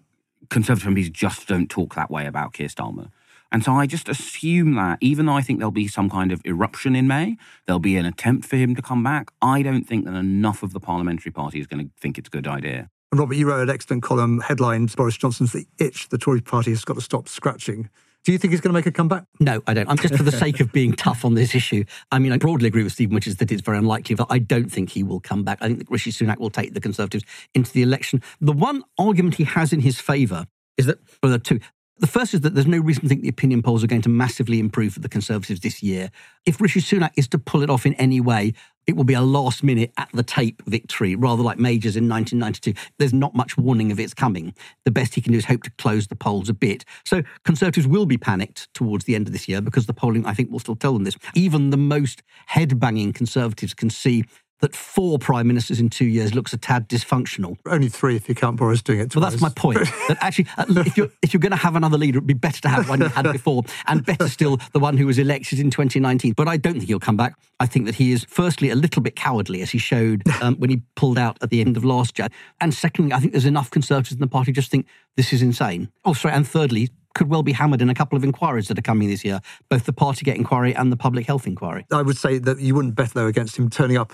Conservative 0.49 0.91
MPs 0.91 1.11
just 1.11 1.47
don't 1.47 1.69
talk 1.69 1.95
that 1.95 2.11
way 2.11 2.25
about 2.25 2.53
Keir 2.53 2.67
Starmer. 2.67 3.09
And 3.53 3.63
so 3.63 3.73
I 3.73 3.85
just 3.85 4.09
assume 4.09 4.73
that 4.75 4.97
even 4.99 5.27
though 5.27 5.33
I 5.33 5.43
think 5.43 5.59
there'll 5.59 5.71
be 5.71 5.87
some 5.87 6.09
kind 6.09 6.31
of 6.31 6.41
eruption 6.43 6.95
in 6.95 7.07
May, 7.07 7.37
there'll 7.67 7.79
be 7.79 7.95
an 7.97 8.05
attempt 8.05 8.45
for 8.45 8.55
him 8.55 8.75
to 8.75 8.81
come 8.81 9.03
back. 9.03 9.31
I 9.43 9.61
don't 9.61 9.83
think 9.83 10.05
that 10.05 10.15
enough 10.15 10.63
of 10.63 10.73
the 10.73 10.79
parliamentary 10.79 11.31
party 11.31 11.59
is 11.59 11.67
going 11.67 11.85
to 11.85 11.91
think 12.01 12.17
it's 12.17 12.27
a 12.27 12.31
good 12.31 12.47
idea. 12.47 12.89
And 13.11 13.19
Robert, 13.19 13.35
you 13.35 13.47
wrote 13.47 13.61
an 13.61 13.69
excellent 13.69 14.01
column 14.01 14.39
headlined 14.39 14.95
Boris 14.95 15.17
Johnson's 15.17 15.51
The 15.51 15.67
Itch 15.77 16.09
the 16.09 16.17
Tory 16.17 16.41
party 16.41 16.71
has 16.71 16.83
got 16.83 16.95
to 16.95 17.01
stop 17.01 17.27
scratching. 17.27 17.89
Do 18.23 18.31
you 18.31 18.39
think 18.39 18.51
he's 18.53 18.61
going 18.61 18.73
to 18.73 18.77
make 18.77 18.87
a 18.87 18.91
comeback? 18.91 19.25
No, 19.39 19.61
I 19.67 19.75
don't. 19.75 19.87
I'm 19.87 19.97
just 19.97 20.15
for 20.15 20.23
the 20.23 20.31
sake 20.31 20.59
of 20.59 20.71
being 20.71 20.93
tough 20.93 21.23
on 21.23 21.35
this 21.35 21.53
issue. 21.53 21.83
I 22.11 22.17
mean, 22.19 22.31
I 22.31 22.37
broadly 22.37 22.67
agree 22.67 22.81
with 22.81 22.93
Stephen, 22.93 23.13
which 23.13 23.27
is 23.27 23.35
that 23.35 23.51
it's 23.51 23.61
very 23.61 23.77
unlikely, 23.77 24.15
but 24.15 24.27
I 24.31 24.39
don't 24.39 24.71
think 24.71 24.89
he 24.89 25.03
will 25.03 25.19
come 25.19 25.43
back. 25.43 25.59
I 25.61 25.67
think 25.67 25.79
that 25.79 25.91
Rishi 25.91 26.11
Sunak 26.11 26.37
will 26.37 26.49
take 26.49 26.73
the 26.73 26.79
Conservatives 26.79 27.25
into 27.53 27.71
the 27.71 27.83
election. 27.83 28.23
The 28.39 28.53
one 28.53 28.83
argument 28.97 29.35
he 29.35 29.43
has 29.43 29.73
in 29.73 29.81
his 29.81 29.99
favour 29.99 30.47
is 30.77 30.85
that, 30.85 30.99
well, 31.21 31.29
there 31.29 31.35
are 31.35 31.37
two. 31.37 31.59
The 31.99 32.07
first 32.07 32.33
is 32.33 32.41
that 32.41 32.55
there's 32.55 32.67
no 32.67 32.79
reason 32.79 33.03
to 33.03 33.07
think 33.07 33.21
the 33.21 33.29
opinion 33.29 33.61
polls 33.61 33.83
are 33.83 33.87
going 33.87 34.01
to 34.01 34.09
massively 34.09 34.59
improve 34.59 34.93
for 34.93 34.99
the 34.99 35.09
Conservatives 35.09 35.59
this 35.59 35.83
year. 35.83 36.09
If 36.45 36.59
Rishi 36.59 36.81
Sunak 36.81 37.11
is 37.15 37.27
to 37.29 37.37
pull 37.37 37.61
it 37.61 37.69
off 37.69 37.85
in 37.85 37.93
any 37.95 38.19
way, 38.19 38.53
it 38.87 38.95
will 38.95 39.03
be 39.03 39.13
a 39.13 39.21
last 39.21 39.63
minute 39.63 39.93
at 39.97 40.09
the 40.11 40.23
tape 40.23 40.61
victory, 40.65 41.15
rather 41.15 41.43
like 41.43 41.57
Major's 41.57 41.95
in 41.95 42.09
1992. 42.09 42.73
There's 42.97 43.13
not 43.13 43.35
much 43.35 43.57
warning 43.57 43.91
of 43.91 43.99
it's 43.99 44.13
coming. 44.13 44.53
The 44.85 44.91
best 44.91 45.15
he 45.15 45.21
can 45.21 45.31
do 45.31 45.37
is 45.37 45.45
hope 45.45 45.63
to 45.63 45.71
close 45.77 46.07
the 46.07 46.15
polls 46.15 46.49
a 46.49 46.53
bit. 46.53 46.83
So 47.05 47.21
Conservatives 47.45 47.87
will 47.87 48.05
be 48.05 48.17
panicked 48.17 48.73
towards 48.73 49.05
the 49.05 49.15
end 49.15 49.27
of 49.27 49.33
this 49.33 49.47
year 49.47 49.61
because 49.61 49.85
the 49.85 49.93
polling, 49.93 50.25
I 50.25 50.33
think, 50.33 50.51
will 50.51 50.59
still 50.59 50.75
tell 50.75 50.93
them 50.93 51.03
this. 51.03 51.17
Even 51.35 51.69
the 51.69 51.77
most 51.77 52.23
head 52.47 52.79
banging 52.79 53.13
Conservatives 53.13 53.73
can 53.73 53.89
see 53.89 54.25
that 54.63 54.73
four 54.73 55.19
prime 55.19 55.45
ministers 55.45 55.81
in 55.81 55.89
two 55.89 56.05
years 56.05 56.33
looks 56.33 56.53
a 56.53 56.57
tad 56.57 56.87
dysfunctional. 56.87 57.57
Only 57.65 57.89
three 57.89 58.15
if 58.15 58.29
you 58.29 58.33
count 58.33 58.55
Boris 58.55 58.81
doing 58.81 59.01
it 59.01 59.11
twice. 59.11 59.21
Well, 59.21 59.29
that's 59.29 59.41
my 59.41 59.49
point. 59.49 59.79
that 60.07 60.17
actually, 60.21 60.47
if 60.57 60.95
you're, 60.95 61.09
if 61.21 61.33
you're 61.33 61.41
going 61.41 61.51
to 61.51 61.57
have 61.57 61.75
another 61.75 61.97
leader, 61.97 62.19
it'd 62.19 62.27
be 62.27 62.33
better 62.33 62.61
to 62.61 62.69
have 62.69 62.87
one 62.87 63.01
you 63.01 63.09
had 63.09 63.29
before, 63.33 63.63
and 63.87 64.05
better 64.05 64.29
still, 64.29 64.61
the 64.71 64.79
one 64.79 64.95
who 64.95 65.05
was 65.05 65.19
elected 65.19 65.59
in 65.59 65.69
2019. 65.69 66.31
But 66.31 66.47
I 66.47 66.55
don't 66.55 66.75
think 66.75 66.85
he'll 66.85 66.97
come 66.97 67.17
back. 67.17 67.35
I 67.59 67.65
think 67.65 67.87
that 67.87 67.95
he 67.95 68.13
is, 68.13 68.25
firstly, 68.29 68.69
a 68.69 68.75
little 68.75 69.01
bit 69.01 69.17
cowardly, 69.17 69.61
as 69.61 69.69
he 69.69 69.79
showed 69.79 70.23
um, 70.41 70.55
when 70.55 70.69
he 70.69 70.81
pulled 70.95 71.17
out 71.17 71.37
at 71.41 71.49
the 71.49 71.59
end 71.59 71.75
of 71.75 71.83
last 71.83 72.17
year. 72.17 72.29
And 72.61 72.73
secondly, 72.73 73.11
I 73.11 73.19
think 73.19 73.33
there's 73.33 73.43
enough 73.43 73.69
Conservatives 73.69 74.13
in 74.13 74.19
the 74.19 74.27
party 74.27 74.53
just 74.53 74.71
think 74.71 74.87
this 75.17 75.33
is 75.33 75.41
insane. 75.41 75.89
Oh, 76.05 76.13
sorry. 76.13 76.35
And 76.35 76.47
thirdly, 76.47 76.89
could 77.13 77.29
well 77.29 77.43
be 77.43 77.51
hammered 77.51 77.81
in 77.81 77.89
a 77.89 77.93
couple 77.93 78.17
of 78.17 78.23
inquiries 78.23 78.67
that 78.67 78.77
are 78.77 78.83
coming 78.83 79.09
this 79.09 79.23
year, 79.23 79.39
both 79.69 79.85
the 79.85 79.93
Partygate 79.93 80.35
inquiry 80.35 80.75
and 80.75 80.91
the 80.91 80.97
public 80.97 81.25
health 81.25 81.45
inquiry. 81.45 81.85
I 81.91 82.01
would 82.01 82.17
say 82.17 82.37
that 82.39 82.59
you 82.59 82.75
wouldn't 82.75 82.95
bet, 82.95 83.13
though, 83.13 83.27
against 83.27 83.57
him 83.57 83.69
turning 83.69 83.97
up 83.97 84.13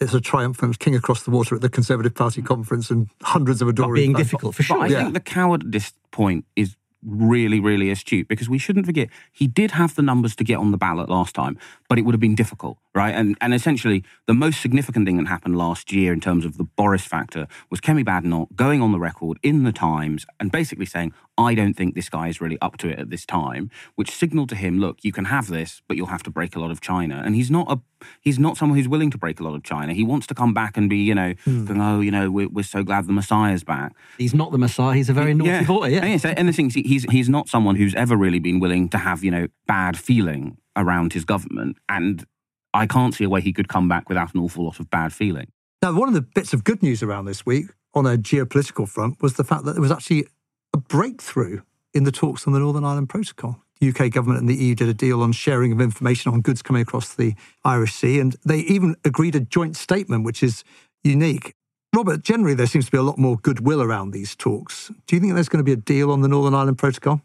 as 0.00 0.14
a 0.14 0.20
triumphant 0.20 0.78
king 0.78 0.94
across 0.96 1.22
the 1.24 1.30
water 1.30 1.54
at 1.54 1.60
the 1.60 1.68
Conservative 1.68 2.14
Party 2.14 2.42
conference 2.42 2.90
and 2.90 3.08
hundreds 3.22 3.60
of 3.60 3.68
adoring. 3.68 3.94
being 3.94 4.12
difficult, 4.14 4.54
for 4.54 4.62
sure. 4.62 4.78
But 4.78 4.84
I 4.84 4.88
Yeah. 4.88 5.02
think 5.02 5.14
the 5.14 5.20
cowardice 5.20 5.92
point 6.10 6.44
is 6.56 6.76
really, 7.02 7.58
really 7.60 7.90
astute 7.90 8.28
because 8.28 8.48
we 8.50 8.58
shouldn't 8.58 8.84
forget 8.84 9.08
he 9.32 9.46
did 9.46 9.70
have 9.70 9.94
the 9.94 10.02
numbers 10.02 10.36
to 10.36 10.44
get 10.44 10.58
on 10.58 10.70
the 10.70 10.76
ballot 10.76 11.08
last 11.08 11.34
time, 11.34 11.56
but 11.88 11.98
it 11.98 12.02
would 12.02 12.12
have 12.12 12.20
been 12.20 12.34
difficult, 12.34 12.76
right? 12.94 13.14
And 13.14 13.38
and 13.40 13.54
essentially 13.54 14.04
the 14.26 14.34
most 14.34 14.60
significant 14.60 15.06
thing 15.06 15.16
that 15.16 15.26
happened 15.26 15.56
last 15.56 15.92
year 15.92 16.12
in 16.12 16.20
terms 16.20 16.44
of 16.44 16.58
the 16.58 16.64
Boris 16.64 17.04
factor 17.06 17.46
was 17.70 17.80
Kemi 17.80 18.04
Badenoch 18.04 18.54
going 18.54 18.82
on 18.82 18.92
the 18.92 18.98
record 19.00 19.38
in 19.42 19.62
the 19.62 19.72
Times 19.72 20.26
and 20.38 20.52
basically 20.52 20.84
saying, 20.84 21.14
I 21.38 21.54
don't 21.54 21.72
think 21.74 21.94
this 21.94 22.10
guy 22.10 22.28
is 22.28 22.38
really 22.38 22.58
up 22.60 22.76
to 22.78 22.88
it 22.90 22.98
at 22.98 23.08
this 23.08 23.24
time, 23.24 23.70
which 23.94 24.10
signaled 24.10 24.50
to 24.50 24.56
him, 24.56 24.78
look, 24.78 24.98
you 25.02 25.10
can 25.12 25.24
have 25.26 25.46
this, 25.48 25.80
but 25.88 25.96
you'll 25.96 26.08
have 26.08 26.22
to 26.24 26.30
break 26.30 26.54
a 26.54 26.60
lot 26.60 26.70
of 26.70 26.82
China. 26.82 27.22
And 27.24 27.34
he's 27.34 27.50
not 27.50 27.66
a 27.72 27.80
he's 28.20 28.38
not 28.38 28.56
someone 28.56 28.76
who's 28.78 28.88
willing 28.88 29.10
to 29.10 29.18
break 29.18 29.40
a 29.40 29.44
lot 29.44 29.54
of 29.54 29.62
China. 29.62 29.92
He 29.92 30.04
wants 30.04 30.26
to 30.28 30.34
come 30.34 30.54
back 30.54 30.76
and 30.76 30.88
be, 30.88 30.98
you 30.98 31.14
know, 31.14 31.34
hmm. 31.44 31.64
going, 31.64 31.80
oh, 31.80 32.00
you 32.00 32.10
know, 32.10 32.30
we're, 32.30 32.48
we're 32.48 32.62
so 32.62 32.82
glad 32.82 33.06
the 33.06 33.12
Messiah's 33.12 33.64
back. 33.64 33.94
He's 34.18 34.34
not 34.34 34.52
the 34.52 34.58
Messiah. 34.58 34.94
He's 34.94 35.08
a 35.08 35.12
very 35.12 35.34
naughty 35.34 35.64
boy. 35.64 35.88
Yeah. 35.88 36.00
And 36.00 36.10
yes, 36.10 36.24
and 36.24 36.48
the 36.48 36.52
thing 36.52 36.66
is, 36.66 36.74
he's 36.74 37.04
he's 37.04 37.28
not 37.28 37.48
someone 37.48 37.76
who's 37.76 37.94
ever 37.94 38.16
really 38.16 38.38
been 38.38 38.60
willing 38.60 38.88
to 38.90 38.98
have 38.98 39.24
you 39.24 39.30
know 39.30 39.48
bad 39.66 39.98
feeling 39.98 40.58
around 40.76 41.12
his 41.12 41.24
government, 41.24 41.76
and 41.88 42.24
I 42.72 42.86
can't 42.86 43.14
see 43.14 43.24
a 43.24 43.28
way 43.28 43.40
he 43.40 43.52
could 43.52 43.68
come 43.68 43.88
back 43.88 44.08
without 44.08 44.34
an 44.34 44.40
awful 44.40 44.64
lot 44.64 44.80
of 44.80 44.90
bad 44.90 45.12
feeling. 45.12 45.48
Now, 45.82 45.92
one 45.92 46.08
of 46.08 46.14
the 46.14 46.20
bits 46.20 46.52
of 46.52 46.64
good 46.64 46.82
news 46.82 47.02
around 47.02 47.24
this 47.24 47.46
week 47.46 47.66
on 47.94 48.06
a 48.06 48.16
geopolitical 48.16 48.88
front 48.88 49.20
was 49.22 49.34
the 49.34 49.44
fact 49.44 49.64
that 49.64 49.72
there 49.72 49.80
was 49.80 49.90
actually 49.90 50.26
a 50.72 50.78
breakthrough 50.78 51.62
in 51.92 52.04
the 52.04 52.12
talks 52.12 52.46
on 52.46 52.52
the 52.52 52.58
Northern 52.58 52.84
Ireland 52.84 53.08
Protocol. 53.08 53.62
UK 53.82 54.10
government 54.10 54.40
and 54.40 54.48
the 54.48 54.54
EU 54.54 54.74
did 54.74 54.88
a 54.88 54.94
deal 54.94 55.22
on 55.22 55.32
sharing 55.32 55.72
of 55.72 55.80
information 55.80 56.32
on 56.32 56.40
goods 56.40 56.62
coming 56.62 56.82
across 56.82 57.14
the 57.14 57.34
Irish 57.64 57.94
Sea, 57.94 58.20
and 58.20 58.36
they 58.44 58.58
even 58.58 58.96
agreed 59.04 59.34
a 59.34 59.40
joint 59.40 59.76
statement, 59.76 60.24
which 60.24 60.42
is 60.42 60.64
unique. 61.02 61.54
Robert, 61.94 62.22
generally 62.22 62.54
there 62.54 62.66
seems 62.66 62.86
to 62.86 62.90
be 62.92 62.98
a 62.98 63.02
lot 63.02 63.18
more 63.18 63.36
goodwill 63.36 63.82
around 63.82 64.12
these 64.12 64.36
talks. 64.36 64.92
Do 65.06 65.16
you 65.16 65.20
think 65.20 65.34
there's 65.34 65.48
going 65.48 65.64
to 65.64 65.64
be 65.64 65.72
a 65.72 65.76
deal 65.76 66.12
on 66.12 66.20
the 66.20 66.28
Northern 66.28 66.54
Ireland 66.54 66.78
Protocol? 66.78 67.22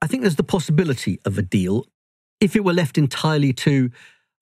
I 0.00 0.06
think 0.06 0.22
there's 0.22 0.36
the 0.36 0.42
possibility 0.42 1.20
of 1.24 1.38
a 1.38 1.42
deal. 1.42 1.86
If 2.40 2.56
it 2.56 2.64
were 2.64 2.72
left 2.72 2.98
entirely 2.98 3.52
to 3.52 3.90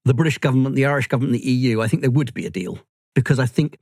the 0.06 0.14
British 0.14 0.38
government, 0.38 0.76
the 0.76 0.86
Irish 0.86 1.08
government, 1.08 1.34
the 1.34 1.50
EU, 1.50 1.82
I 1.82 1.88
think 1.88 2.00
there 2.00 2.10
would 2.10 2.32
be 2.32 2.46
a 2.46 2.50
deal. 2.50 2.78
Because 3.14 3.38
I 3.38 3.46
think 3.46 3.78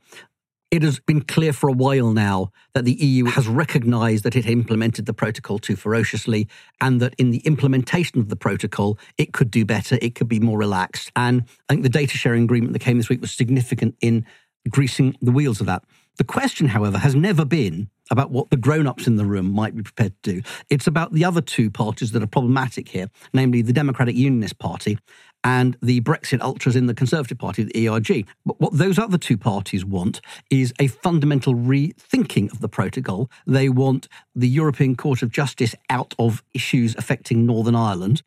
it 0.71 0.83
has 0.83 1.01
been 1.01 1.23
clear 1.23 1.53
for 1.53 1.69
a 1.69 1.73
while 1.73 2.13
now 2.13 2.53
that 2.75 2.85
the 2.85 2.93
EU 2.93 3.25
has 3.25 3.49
recognised 3.49 4.25
that 4.25 4.37
it 4.37 4.47
implemented 4.47 5.07
the 5.07 5.15
protocol 5.15 5.59
too 5.59 5.77
ferociously 5.77 6.47
and 6.81 7.01
that 7.01 7.15
in 7.17 7.31
the 7.31 7.39
implementation 7.39 8.19
of 8.21 8.29
the 8.29 8.37
protocol, 8.37 8.99
it 9.17 9.33
could 9.33 9.51
do 9.51 9.65
better, 9.65 9.99
it 10.03 10.15
could 10.15 10.29
be 10.29 10.41
more 10.41 10.59
relaxed. 10.59 11.11
And 11.17 11.45
I 11.69 11.73
think 11.73 11.85
the 11.85 11.89
data 11.89 12.19
sharing 12.19 12.45
agreement 12.45 12.75
that 12.75 12.81
came 12.81 12.99
this 12.99 13.09
week 13.09 13.23
was 13.23 13.33
significant 13.33 13.97
in 14.01 14.27
greasing 14.69 15.17
the 15.23 15.33
wheels 15.33 15.61
of 15.61 15.67
that. 15.67 15.85
The 16.19 16.25
question, 16.25 16.69
however, 16.69 16.99
has 16.99 17.15
never 17.15 17.45
been 17.45 17.89
about 18.11 18.31
what 18.31 18.51
the 18.51 18.57
grown 18.57 18.87
ups 18.87 19.07
in 19.07 19.17
the 19.17 19.25
room 19.25 19.51
might 19.51 19.77
be 19.77 19.83
prepared 19.83 20.21
to 20.23 20.33
do. 20.35 20.43
It's 20.69 20.87
about 20.87 21.13
the 21.13 21.25
other 21.25 21.41
two 21.41 21.71
parties 21.71 22.13
that 22.13 22.23
are 22.23 22.27
problematic 22.27 22.89
here, 22.89 23.09
namely 23.33 23.63
the 23.63 23.73
Democratic 23.73 24.17
Unionist 24.17 24.59
Party 24.59 24.99
and 25.45 25.77
the 25.83 26.01
Brexit 26.01 26.41
ultras 26.41 26.77
in 26.77 26.87
the 26.87 26.95
Conservative 26.95 27.39
Party, 27.39 27.63
the 27.63 27.89
ERG. 27.89 28.27
But 28.45 28.61
what 28.61 28.77
those 28.77 28.99
other 28.99 29.19
two 29.19 29.37
parties 29.37 29.85
want 29.85 30.21
is 30.51 30.73
a 30.79 30.89
fundamental 30.89 31.55
rethinking 31.55 32.53
of 32.53 32.61
the 32.61 32.69
protocol. 32.69 33.31
They 33.47 33.69
want 33.69 34.09
the 34.35 34.49
European 34.49 34.97
Court 34.97 35.23
of 35.23 35.31
Justice 35.31 35.75
out 35.91 36.15
of 36.19 36.43
issues 36.55 36.97
affecting 36.97 37.47
Northern 37.47 37.77
Ireland. 37.77 38.23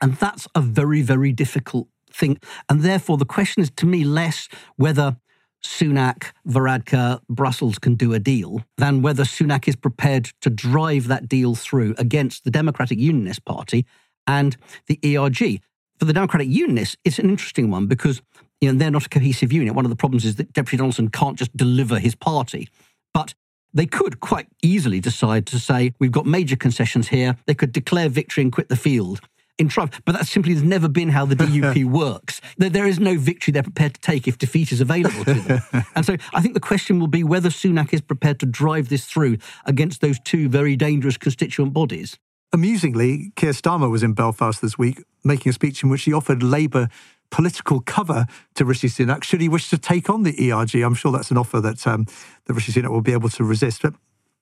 And 0.00 0.14
that's 0.14 0.48
a 0.54 0.60
very, 0.60 1.02
very 1.02 1.32
difficult 1.32 1.88
thing. 2.10 2.38
And 2.68 2.82
therefore, 2.82 3.18
the 3.18 3.24
question 3.24 3.62
is 3.62 3.70
to 3.76 3.86
me 3.86 4.04
less 4.04 4.48
whether 4.76 5.16
Sunak, 5.64 6.32
Varadkar, 6.46 7.20
Brussels 7.28 7.78
can 7.78 7.94
do 7.94 8.12
a 8.12 8.18
deal 8.18 8.64
than 8.76 9.02
whether 9.02 9.24
Sunak 9.24 9.66
is 9.66 9.76
prepared 9.76 10.26
to 10.42 10.50
drive 10.50 11.08
that 11.08 11.28
deal 11.28 11.54
through 11.54 11.94
against 11.98 12.44
the 12.44 12.50
Democratic 12.50 12.98
Unionist 12.98 13.44
Party 13.44 13.86
and 14.26 14.56
the 14.86 14.98
ERG. 15.16 15.60
For 15.98 16.04
the 16.06 16.12
Democratic 16.12 16.48
Unionists, 16.48 16.96
it's 17.04 17.18
an 17.18 17.30
interesting 17.30 17.70
one 17.70 17.86
because 17.86 18.20
you 18.60 18.72
know, 18.72 18.78
they're 18.78 18.90
not 18.90 19.06
a 19.06 19.08
cohesive 19.08 19.52
unit. 19.52 19.74
One 19.74 19.84
of 19.84 19.90
the 19.90 19.96
problems 19.96 20.24
is 20.24 20.36
that 20.36 20.52
Jeffrey 20.52 20.78
Donaldson 20.78 21.08
can't 21.08 21.38
just 21.38 21.56
deliver 21.56 21.98
his 21.98 22.14
party. 22.14 22.68
But 23.12 23.34
they 23.72 23.86
could 23.86 24.20
quite 24.20 24.46
easily 24.62 25.00
decide 25.00 25.46
to 25.46 25.58
say, 25.58 25.92
we've 25.98 26.12
got 26.12 26.26
major 26.26 26.56
concessions 26.56 27.08
here. 27.08 27.36
They 27.46 27.54
could 27.54 27.72
declare 27.72 28.08
victory 28.08 28.42
and 28.42 28.52
quit 28.52 28.68
the 28.68 28.76
field 28.76 29.20
in 29.58 29.68
triumph. 29.68 30.00
But 30.04 30.12
that 30.12 30.26
simply 30.26 30.52
has 30.54 30.62
never 30.62 30.88
been 30.88 31.10
how 31.10 31.26
the 31.26 31.36
DUP 31.36 31.84
works. 31.84 32.40
There, 32.56 32.70
there 32.70 32.86
is 32.86 32.98
no 32.98 33.18
victory 33.18 33.52
they're 33.52 33.62
prepared 33.62 33.94
to 33.94 34.00
take 34.00 34.26
if 34.26 34.38
defeat 34.38 34.72
is 34.72 34.80
available 34.80 35.24
to 35.24 35.34
them. 35.34 35.62
and 35.94 36.06
so 36.06 36.16
I 36.32 36.40
think 36.40 36.54
the 36.54 36.60
question 36.60 36.98
will 36.98 37.08
be 37.08 37.24
whether 37.24 37.50
Sunak 37.50 37.92
is 37.92 38.00
prepared 38.00 38.40
to 38.40 38.46
drive 38.46 38.88
this 38.88 39.04
through 39.04 39.38
against 39.64 40.00
those 40.00 40.18
two 40.20 40.48
very 40.48 40.76
dangerous 40.76 41.16
constituent 41.16 41.72
bodies. 41.72 42.18
Amusingly, 42.54 43.32
Keir 43.34 43.50
Starmer 43.50 43.90
was 43.90 44.04
in 44.04 44.12
Belfast 44.12 44.62
this 44.62 44.78
week 44.78 45.02
making 45.24 45.50
a 45.50 45.52
speech 45.52 45.82
in 45.82 45.88
which 45.88 46.04
he 46.04 46.12
offered 46.12 46.40
Labour 46.40 46.88
political 47.32 47.80
cover 47.80 48.28
to 48.54 48.64
Rishi 48.64 48.86
Sunak 48.86 49.24
should 49.24 49.40
he 49.40 49.48
wish 49.48 49.70
to 49.70 49.76
take 49.76 50.08
on 50.08 50.22
the 50.22 50.52
ERG. 50.52 50.76
I'm 50.76 50.94
sure 50.94 51.10
that's 51.10 51.32
an 51.32 51.36
offer 51.36 51.60
that, 51.60 51.84
um, 51.84 52.06
that 52.44 52.54
Rishi 52.54 52.70
Sunak 52.70 52.90
will 52.90 53.00
be 53.00 53.12
able 53.12 53.28
to 53.30 53.42
resist. 53.42 53.82
But 53.82 53.94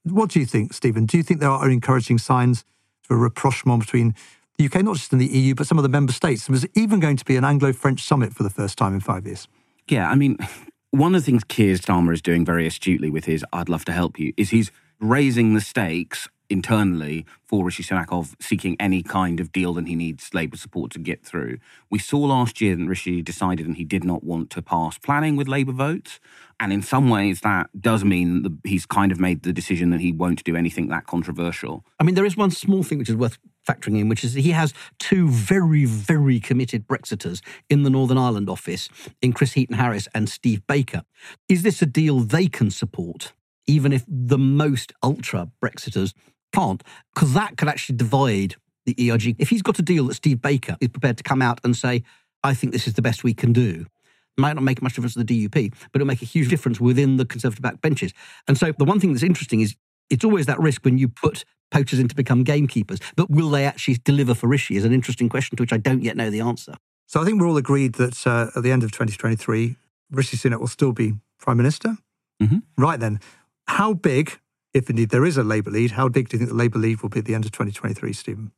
what 0.02 0.28
do 0.28 0.40
you 0.40 0.45
think, 0.45 0.75
Stephen? 0.75 1.07
Do 1.07 1.16
you 1.16 1.23
think 1.23 1.40
there 1.40 1.49
are 1.49 1.71
encouraging 1.71 2.19
signs 2.19 2.66
for 3.00 3.14
a 3.14 3.19
rapprochement 3.19 3.81
between 3.81 4.14
the 4.59 4.66
UK, 4.66 4.83
not 4.83 4.97
just 4.97 5.14
in 5.14 5.19
the 5.19 5.28
EU, 5.28 5.54
but 5.54 5.66
some 5.66 5.78
of 5.78 5.83
the 5.83 5.88
member 5.88 6.12
states? 6.12 6.49
There's 6.49 6.66
even 6.75 7.00
going 7.00 7.16
to 7.16 7.25
be 7.25 7.37
an 7.37 7.47
Anglo 7.47 7.73
French 7.73 8.02
summit 8.02 8.35
for 8.35 8.42
the 8.42 8.50
first 8.50 8.76
time 8.76 8.92
in 8.92 9.00
five 9.00 9.25
years. 9.25 9.49
Yeah, 9.88 10.11
I 10.11 10.16
mean, 10.16 10.37
one 10.90 11.14
of 11.14 11.23
the 11.23 11.25
things 11.25 11.45
Keir 11.45 11.76
Starmer 11.76 12.12
is 12.12 12.21
doing 12.21 12.45
very 12.45 12.66
astutely 12.66 13.09
with 13.09 13.25
his 13.25 13.42
"I'd 13.54 13.71
love 13.71 13.87
to 13.87 13.92
help 13.92 14.19
you" 14.19 14.35
is 14.37 14.50
he's 14.50 14.71
raising 15.00 15.54
the 15.54 15.62
stakes 15.62 16.28
internally 16.53 17.27
for 17.45 17.65
Rishi 17.65 17.83
Sunak 17.83 18.13
of 18.13 18.37
seeking 18.41 18.77
any 18.79 19.03
kind 19.03 19.41
of 19.41 19.51
deal 19.51 19.75
that 19.75 19.89
he 19.89 19.97
needs 19.97 20.33
Labour 20.35 20.57
support 20.57 20.93
to 20.93 20.99
get 20.99 21.25
through. 21.25 21.59
We 21.91 21.99
saw 21.99 22.19
last 22.19 22.61
year 22.61 22.77
that 22.77 22.87
Rishi 22.87 23.23
decided 23.23 23.67
and 23.67 23.77
he 23.77 23.85
did 23.85 24.05
not 24.05 24.23
want 24.23 24.51
to 24.51 24.63
pass 24.63 24.99
planning 24.99 25.37
with 25.37 25.49
Labour 25.49 25.73
votes. 25.73 26.21
And 26.61 26.73
in 26.73 26.83
some 26.83 27.11
ways, 27.11 27.41
that 27.41 27.71
does 27.81 28.05
mean 28.05 28.43
that 28.43 28.53
he's 28.65 28.87
kind 28.87 29.11
of 29.11 29.19
made 29.19 29.43
the 29.43 29.53
decision 29.53 29.91
that 29.91 30.01
he 30.01 30.13
won't 30.13 30.45
do 30.45 30.55
anything 30.55 30.89
that 30.89 31.07
controversial. 31.07 31.85
I 31.99 32.05
mean, 32.05 32.15
there 32.15 32.25
is 32.25 32.37
one 32.37 32.53
small 32.53 32.85
thing 32.85 32.99
which 32.99 33.09
is 33.09 33.17
worth 33.17 33.39
factoring 33.67 33.99
in, 33.99 34.09
which 34.09 34.25
is 34.25 34.35
he 34.35 34.51
has 34.51 34.75
two 34.99 35.29
very, 35.29 35.85
very 35.85 36.39
committed 36.41 36.87
Brexiters 36.87 37.41
in 37.69 37.83
the 37.83 37.91
Northern 37.91 38.19
Ireland 38.19 38.49
office, 38.49 38.89
in 39.21 39.33
Chris 39.33 39.53
Heaton 39.53 39.77
Harris 39.77 40.09
and 40.15 40.29
Steve 40.29 40.67
Baker. 40.67 41.03
Is 41.49 41.63
this 41.63 41.83
a 41.83 41.87
deal 41.87 42.21
they 42.21 42.47
can 42.47 42.71
support, 42.71 43.33
even 43.67 43.93
if 43.93 44.05
the 44.07 44.39
most 44.39 44.93
ultra 45.03 45.51
Brexiters 45.63 46.13
can't? 46.53 46.83
Because 47.15 47.33
that 47.35 47.57
could 47.57 47.69
actually 47.69 47.97
divide 47.97 48.57
the 48.87 49.11
ERG. 49.11 49.37
If 49.39 49.49
he's 49.51 49.63
got 49.63 49.79
a 49.79 49.83
deal 49.83 50.07
that 50.07 50.15
Steve 50.15 50.43
Baker 50.43 50.77
is 50.81 50.89
prepared 50.89 51.17
to 51.19 51.23
come 51.23 51.43
out 51.43 51.61
and 51.65 51.77
say, 51.77 52.03
I 52.43 52.55
think 52.55 52.73
this 52.73 52.87
is 52.87 52.95
the 52.95 53.03
best 53.03 53.23
we 53.23 53.35
can 53.35 53.53
do, 53.53 53.87
it 54.37 54.41
might 54.41 54.55
not 54.55 54.65
make 54.65 54.83
much 54.83 54.95
difference 54.95 55.15
to 55.15 55.23
the 55.23 55.49
DUP, 55.49 55.73
but 55.93 56.01
it'll 56.01 56.07
make 56.07 56.23
a 56.23 56.27
huge 56.27 56.49
difference 56.49 56.81
within 56.81 57.17
the 57.17 57.25
Conservative 57.25 57.63
back 57.63 57.81
benches. 57.81 58.13
And 58.49 58.59
so 58.59 58.73
the 58.73 58.85
one 58.85 58.99
thing 58.99 59.13
that's 59.13 59.23
interesting 59.23 59.61
is 59.61 59.77
it's 60.11 60.25
always 60.25 60.47
that 60.47 60.59
risk 60.59 60.85
when 60.85 60.99
you 60.99 61.09
put 61.09 61.45
poachers 61.71 61.99
in 61.99 62.09
to 62.09 62.15
become 62.15 62.43
gamekeepers. 62.45 62.99
But 63.17 63.31
will 63.31 63.51
they 63.51 63.65
actually 63.65 63.99
deliver 64.05 64.35
for 64.35 64.47
Rishi 64.47 64.77
is 64.77 64.85
an 64.85 64.93
interesting 64.93 65.29
question 65.29 65.57
to 65.57 65.63
which 65.63 65.73
I 65.73 65.79
don't 65.79 66.03
yet 66.03 66.17
know 66.17 66.31
the 66.31 66.41
answer. 66.41 66.75
So 67.07 67.21
I 67.21 67.25
think 67.25 67.41
we're 67.41 67.49
all 67.49 67.57
agreed 67.57 67.95
that 67.95 68.27
uh, 68.27 68.51
at 68.57 68.63
the 68.63 68.71
end 68.73 68.83
of 68.83 68.91
2023, 68.91 69.77
Rishi 70.11 70.37
Sunak 70.37 70.61
will 70.61 70.67
still 70.67 70.93
be 70.93 71.15
Prime 71.39 71.57
Minister. 71.57 71.97
Mhm. 72.43 72.63
Right 72.77 72.99
then, 72.99 73.21
how 73.67 73.95
big 73.95 74.39
if 74.75 74.88
indeed 74.88 75.11
there 75.11 75.25
is 75.25 75.37
a 75.37 75.43
Labour 75.43 75.71
lead, 75.71 75.93
how 75.93 76.09
big 76.09 76.29
do 76.29 76.37
you 76.37 76.38
think 76.38 76.50
the 76.50 76.57
Labour 76.57 76.79
lead 76.79 77.02
will 77.02 77.09
be 77.09 77.21
at 77.21 77.26
the 77.26 77.35
end 77.35 77.45
of 77.45 77.52
2023, 77.52 78.12
Stephen? 78.12 78.52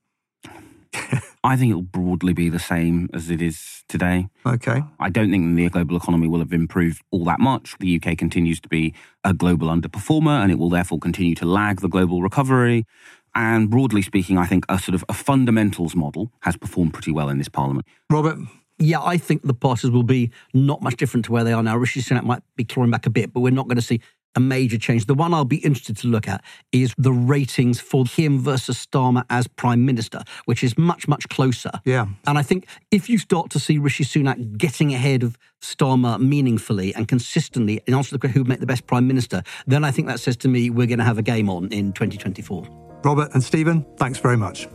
I 1.44 1.56
think 1.56 1.72
it 1.72 1.74
will 1.74 1.82
broadly 1.82 2.32
be 2.32 2.48
the 2.48 2.58
same 2.58 3.10
as 3.12 3.30
it 3.30 3.42
is 3.42 3.84
today. 3.88 4.28
Okay. 4.46 4.82
I 4.98 5.10
don't 5.10 5.30
think 5.30 5.56
the 5.56 5.68
global 5.68 5.96
economy 5.96 6.26
will 6.28 6.38
have 6.38 6.52
improved 6.52 7.02
all 7.10 7.24
that 7.24 7.40
much. 7.40 7.76
The 7.80 8.00
UK 8.00 8.16
continues 8.16 8.60
to 8.60 8.68
be 8.68 8.94
a 9.24 9.34
global 9.34 9.68
underperformer 9.68 10.42
and 10.42 10.50
it 10.50 10.58
will 10.58 10.70
therefore 10.70 10.98
continue 10.98 11.34
to 11.36 11.44
lag 11.44 11.80
the 11.80 11.88
global 11.88 12.22
recovery. 12.22 12.86
And 13.34 13.68
broadly 13.68 14.00
speaking, 14.00 14.38
I 14.38 14.46
think 14.46 14.64
a 14.68 14.78
sort 14.78 14.94
of 14.94 15.04
a 15.08 15.12
fundamentals 15.12 15.94
model 15.94 16.32
has 16.40 16.56
performed 16.56 16.94
pretty 16.94 17.10
well 17.10 17.28
in 17.28 17.38
this 17.38 17.48
parliament. 17.48 17.86
Robert? 18.08 18.38
Yeah, 18.78 19.02
I 19.02 19.18
think 19.18 19.42
the 19.42 19.54
parties 19.54 19.90
will 19.90 20.02
be 20.02 20.30
not 20.52 20.82
much 20.82 20.96
different 20.96 21.26
to 21.26 21.32
where 21.32 21.44
they 21.44 21.52
are 21.52 21.62
now. 21.62 21.76
Rishi 21.76 22.00
Sunak 22.00 22.24
might 22.24 22.42
be 22.56 22.64
clawing 22.64 22.90
back 22.90 23.06
a 23.06 23.10
bit, 23.10 23.32
but 23.32 23.40
we're 23.40 23.50
not 23.50 23.68
going 23.68 23.76
to 23.76 23.82
see 23.82 24.00
a 24.34 24.40
major 24.40 24.78
change. 24.78 25.06
The 25.06 25.14
one 25.14 25.32
I'll 25.32 25.44
be 25.44 25.58
interested 25.58 25.96
to 25.98 26.08
look 26.08 26.28
at 26.28 26.42
is 26.72 26.94
the 26.98 27.12
ratings 27.12 27.80
for 27.80 28.06
him 28.06 28.38
versus 28.38 28.84
Starmer 28.84 29.24
as 29.30 29.46
Prime 29.46 29.84
Minister, 29.84 30.22
which 30.44 30.62
is 30.64 30.76
much, 30.76 31.08
much 31.08 31.28
closer. 31.28 31.70
Yeah. 31.84 32.06
And 32.26 32.38
I 32.38 32.42
think 32.42 32.66
if 32.90 33.08
you 33.08 33.18
start 33.18 33.50
to 33.50 33.58
see 33.58 33.78
Rishi 33.78 34.04
Sunak 34.04 34.58
getting 34.58 34.94
ahead 34.94 35.22
of 35.22 35.38
Starmer 35.60 36.20
meaningfully 36.20 36.94
and 36.94 37.08
consistently 37.08 37.80
in 37.86 37.94
answer 37.94 38.10
to 38.10 38.14
the 38.14 38.18
question 38.18 38.34
who 38.34 38.40
would 38.40 38.48
make 38.48 38.60
the 38.60 38.66
best 38.66 38.86
Prime 38.86 39.06
Minister, 39.06 39.42
then 39.66 39.84
I 39.84 39.90
think 39.90 40.08
that 40.08 40.20
says 40.20 40.36
to 40.38 40.48
me 40.48 40.70
we're 40.70 40.86
going 40.86 40.98
to 40.98 41.04
have 41.04 41.18
a 41.18 41.22
game 41.22 41.48
on 41.48 41.68
in 41.68 41.92
2024. 41.92 42.66
Robert 43.04 43.30
and 43.34 43.42
Stephen, 43.42 43.84
thanks 43.96 44.18
very 44.18 44.36
much. 44.36 44.66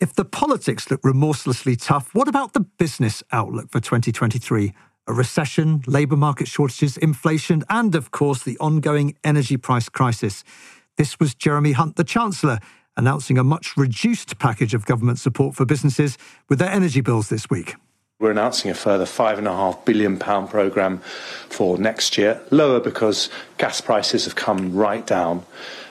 If 0.00 0.14
the 0.14 0.24
politics 0.24 0.90
look 0.90 1.00
remorselessly 1.04 1.76
tough, 1.76 2.14
what 2.14 2.26
about 2.26 2.54
the 2.54 2.60
business 2.60 3.22
outlook 3.32 3.70
for 3.70 3.80
2023? 3.80 4.72
A 5.10 5.12
recession, 5.12 5.82
labour 5.88 6.14
market 6.14 6.46
shortages, 6.46 6.96
inflation, 6.96 7.64
and 7.68 7.96
of 7.96 8.12
course 8.12 8.44
the 8.44 8.56
ongoing 8.58 9.16
energy 9.24 9.56
price 9.56 9.88
crisis. 9.88 10.44
This 10.98 11.18
was 11.18 11.34
Jeremy 11.34 11.72
Hunt, 11.72 11.96
the 11.96 12.04
Chancellor, 12.04 12.60
announcing 12.96 13.36
a 13.36 13.42
much 13.42 13.76
reduced 13.76 14.38
package 14.38 14.72
of 14.72 14.86
government 14.86 15.18
support 15.18 15.56
for 15.56 15.64
businesses 15.64 16.16
with 16.48 16.60
their 16.60 16.70
energy 16.70 17.00
bills 17.00 17.28
this 17.28 17.50
week. 17.50 17.74
We're 18.20 18.30
announcing 18.30 18.70
a 18.70 18.74
further 18.74 19.04
£5.5 19.04 19.84
billion 19.84 20.16
programme 20.16 20.98
for 21.48 21.76
next 21.76 22.16
year, 22.16 22.40
lower 22.52 22.78
because 22.78 23.30
gas 23.58 23.80
prices 23.80 24.26
have 24.26 24.36
come 24.36 24.76
right 24.76 25.04
down. 25.04 25.44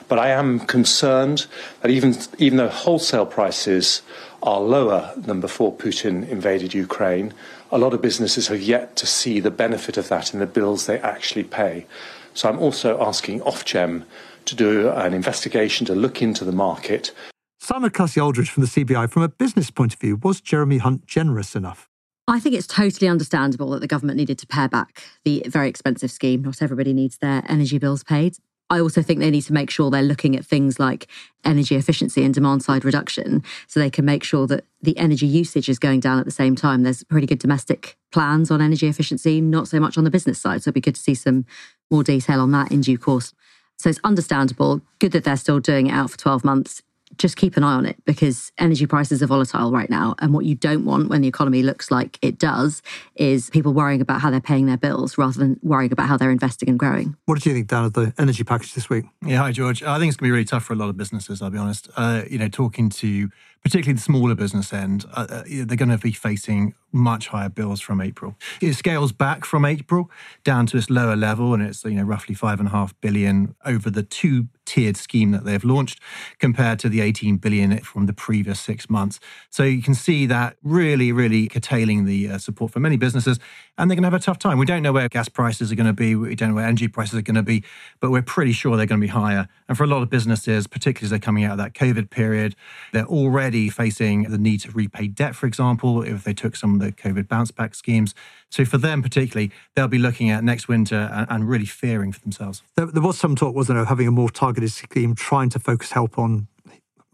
But 0.08 0.18
I 0.18 0.30
am 0.30 0.60
concerned 0.60 1.46
that 1.82 1.90
even, 1.90 2.16
even 2.38 2.56
though 2.56 2.68
wholesale 2.70 3.26
prices 3.26 4.00
are 4.42 4.60
lower 4.60 5.12
than 5.14 5.42
before 5.42 5.74
Putin 5.74 6.26
invaded 6.26 6.72
Ukraine, 6.72 7.34
a 7.72 7.78
lot 7.78 7.94
of 7.94 8.02
businesses 8.02 8.48
have 8.48 8.60
yet 8.60 8.96
to 8.96 9.06
see 9.06 9.40
the 9.40 9.50
benefit 9.50 9.96
of 9.96 10.08
that 10.08 10.32
in 10.34 10.40
the 10.40 10.46
bills 10.46 10.86
they 10.86 10.98
actually 11.00 11.44
pay. 11.44 11.86
So 12.34 12.48
I'm 12.48 12.58
also 12.58 13.00
asking 13.00 13.40
Ofgem 13.40 14.04
to 14.46 14.56
do 14.56 14.90
an 14.90 15.14
investigation 15.14 15.86
to 15.86 15.94
look 15.94 16.22
into 16.22 16.44
the 16.44 16.52
market. 16.52 17.12
Simon 17.58 17.90
Clussy 17.90 18.22
Aldridge 18.22 18.50
from 18.50 18.62
the 18.62 18.68
CBI, 18.68 19.10
from 19.10 19.22
a 19.22 19.28
business 19.28 19.70
point 19.70 19.94
of 19.94 20.00
view, 20.00 20.16
was 20.16 20.40
Jeremy 20.40 20.78
Hunt 20.78 21.06
generous 21.06 21.54
enough? 21.54 21.88
I 22.26 22.38
think 22.38 22.54
it's 22.54 22.66
totally 22.66 23.08
understandable 23.08 23.70
that 23.70 23.80
the 23.80 23.88
government 23.88 24.16
needed 24.16 24.38
to 24.38 24.46
pare 24.46 24.68
back 24.68 25.02
the 25.24 25.42
very 25.46 25.68
expensive 25.68 26.10
scheme. 26.10 26.42
Not 26.42 26.62
everybody 26.62 26.92
needs 26.92 27.18
their 27.18 27.42
energy 27.48 27.78
bills 27.78 28.04
paid. 28.04 28.36
I 28.70 28.80
also 28.80 29.02
think 29.02 29.18
they 29.18 29.30
need 29.30 29.42
to 29.42 29.52
make 29.52 29.68
sure 29.68 29.90
they're 29.90 30.00
looking 30.00 30.36
at 30.36 30.46
things 30.46 30.78
like 30.78 31.08
energy 31.44 31.74
efficiency 31.74 32.24
and 32.24 32.32
demand 32.32 32.62
side 32.62 32.84
reduction 32.84 33.42
so 33.66 33.80
they 33.80 33.90
can 33.90 34.04
make 34.04 34.22
sure 34.22 34.46
that 34.46 34.64
the 34.80 34.96
energy 34.96 35.26
usage 35.26 35.68
is 35.68 35.80
going 35.80 35.98
down 35.98 36.20
at 36.20 36.24
the 36.24 36.30
same 36.30 36.54
time. 36.54 36.84
There's 36.84 37.02
pretty 37.02 37.26
good 37.26 37.40
domestic 37.40 37.96
plans 38.12 38.50
on 38.50 38.62
energy 38.62 38.86
efficiency, 38.86 39.40
not 39.40 39.66
so 39.66 39.80
much 39.80 39.98
on 39.98 40.04
the 40.04 40.10
business 40.10 40.38
side. 40.38 40.62
So 40.62 40.68
it'd 40.68 40.74
be 40.74 40.80
good 40.80 40.94
to 40.94 41.00
see 41.02 41.14
some 41.14 41.46
more 41.90 42.04
detail 42.04 42.40
on 42.40 42.52
that 42.52 42.70
in 42.70 42.80
due 42.80 42.96
course. 42.96 43.34
So 43.76 43.90
it's 43.90 44.00
understandable. 44.04 44.82
Good 45.00 45.12
that 45.12 45.24
they're 45.24 45.36
still 45.36 45.58
doing 45.58 45.88
it 45.88 45.92
out 45.92 46.10
for 46.10 46.18
12 46.18 46.44
months 46.44 46.82
just 47.20 47.36
keep 47.36 47.56
an 47.56 47.62
eye 47.62 47.74
on 47.74 47.86
it 47.86 47.96
because 48.06 48.50
energy 48.58 48.86
prices 48.86 49.22
are 49.22 49.26
volatile 49.26 49.70
right 49.70 49.90
now. 49.90 50.14
And 50.20 50.32
what 50.32 50.44
you 50.46 50.54
don't 50.54 50.84
want 50.84 51.10
when 51.10 51.20
the 51.20 51.28
economy 51.28 51.62
looks 51.62 51.90
like 51.90 52.18
it 52.22 52.38
does 52.38 52.82
is 53.14 53.50
people 53.50 53.74
worrying 53.74 54.00
about 54.00 54.20
how 54.20 54.30
they're 54.30 54.40
paying 54.40 54.66
their 54.66 54.78
bills 54.78 55.18
rather 55.18 55.38
than 55.38 55.60
worrying 55.62 55.92
about 55.92 56.08
how 56.08 56.16
they're 56.16 56.30
investing 56.30 56.68
and 56.68 56.78
growing. 56.78 57.16
What 57.26 57.34
did 57.34 57.46
you 57.46 57.52
think, 57.52 57.68
Dan, 57.68 57.84
of 57.84 57.92
the 57.92 58.14
energy 58.18 58.42
package 58.42 58.74
this 58.74 58.88
week? 58.88 59.04
Yeah, 59.24 59.38
hi, 59.38 59.52
George. 59.52 59.82
I 59.82 59.98
think 59.98 60.08
it's 60.08 60.16
going 60.16 60.28
to 60.28 60.28
be 60.28 60.30
really 60.30 60.44
tough 60.44 60.64
for 60.64 60.72
a 60.72 60.76
lot 60.76 60.88
of 60.88 60.96
businesses, 60.96 61.42
I'll 61.42 61.50
be 61.50 61.58
honest. 61.58 61.88
Uh, 61.96 62.22
you 62.28 62.38
know, 62.38 62.48
talking 62.48 62.88
to 62.88 63.30
particularly 63.62 63.94
the 63.94 64.02
smaller 64.02 64.34
business 64.34 64.72
end, 64.72 65.04
uh, 65.12 65.26
uh 65.30 65.42
they're 65.46 65.76
going 65.76 65.90
to 65.90 65.98
be 65.98 66.12
facing 66.12 66.74
much 66.92 67.28
higher 67.28 67.48
bills 67.48 67.80
from 67.80 68.00
April. 68.00 68.36
It 68.60 68.74
scales 68.74 69.12
back 69.12 69.44
from 69.44 69.64
April 69.64 70.10
down 70.44 70.66
to 70.66 70.76
its 70.76 70.90
lower 70.90 71.16
level, 71.16 71.54
and 71.54 71.62
it's 71.62 71.84
you 71.84 71.92
know 71.92 72.02
roughly 72.02 72.34
five 72.34 72.58
and 72.58 72.68
a 72.68 72.72
half 72.72 72.98
billion 73.00 73.54
over 73.64 73.90
the 73.90 74.02
two 74.02 74.48
tiered 74.64 74.96
scheme 74.96 75.32
that 75.32 75.44
they've 75.44 75.64
launched, 75.64 76.00
compared 76.38 76.78
to 76.78 76.88
the 76.88 77.00
18 77.00 77.36
billion 77.38 77.76
from 77.78 78.06
the 78.06 78.12
previous 78.12 78.60
six 78.60 78.88
months. 78.88 79.18
So 79.50 79.64
you 79.64 79.82
can 79.82 79.94
see 79.94 80.26
that 80.26 80.56
really, 80.62 81.10
really 81.12 81.48
curtailing 81.48 82.04
the 82.04 82.30
uh, 82.30 82.38
support 82.38 82.72
for 82.72 82.80
many 82.80 82.96
businesses, 82.96 83.38
and 83.80 83.90
they're 83.90 83.96
going 83.96 84.02
to 84.02 84.08
have 84.08 84.14
a 84.14 84.22
tough 84.22 84.38
time. 84.38 84.58
We 84.58 84.66
don't 84.66 84.82
know 84.82 84.92
where 84.92 85.08
gas 85.08 85.28
prices 85.28 85.72
are 85.72 85.74
going 85.74 85.86
to 85.86 85.94
be, 85.94 86.14
we 86.14 86.34
don't 86.34 86.50
know 86.50 86.54
where 86.56 86.66
energy 86.66 86.86
prices 86.86 87.18
are 87.18 87.22
going 87.22 87.36
to 87.36 87.42
be, 87.42 87.64
but 87.98 88.10
we're 88.10 88.20
pretty 88.20 88.52
sure 88.52 88.76
they're 88.76 88.84
going 88.84 89.00
to 89.00 89.06
be 89.06 89.10
higher. 89.10 89.48
And 89.68 89.76
for 89.76 89.84
a 89.84 89.86
lot 89.86 90.02
of 90.02 90.10
businesses, 90.10 90.66
particularly 90.66 91.06
as 91.06 91.10
they're 91.10 91.18
coming 91.18 91.44
out 91.44 91.52
of 91.52 91.58
that 91.58 91.72
COVID 91.72 92.10
period, 92.10 92.54
they're 92.92 93.06
already 93.06 93.70
facing 93.70 94.24
the 94.24 94.36
need 94.36 94.60
to 94.60 94.70
repay 94.70 95.08
debt, 95.08 95.34
for 95.34 95.46
example, 95.46 96.02
if 96.02 96.24
they 96.24 96.34
took 96.34 96.56
some 96.56 96.74
of 96.74 96.80
the 96.80 96.92
COVID 96.92 97.26
bounce 97.26 97.50
back 97.50 97.74
schemes. 97.74 98.14
So 98.50 98.64
for 98.64 98.76
them 98.76 99.02
particularly, 99.02 99.50
they'll 99.74 99.88
be 99.88 99.98
looking 99.98 100.28
at 100.28 100.44
next 100.44 100.68
winter 100.68 101.08
and, 101.12 101.26
and 101.30 101.48
really 101.48 101.66
fearing 101.66 102.12
for 102.12 102.20
themselves. 102.20 102.62
There, 102.76 102.86
there, 102.86 103.02
was 103.02 103.18
some 103.18 103.34
talk, 103.34 103.54
wasn't 103.54 103.76
there, 103.76 103.82
of 103.82 103.88
having 103.88 104.08
a 104.08 104.12
more 104.12 104.28
targeted 104.28 104.72
scheme, 104.72 105.14
trying 105.14 105.48
to 105.50 105.58
focus 105.58 105.92
help 105.92 106.18
on 106.18 106.48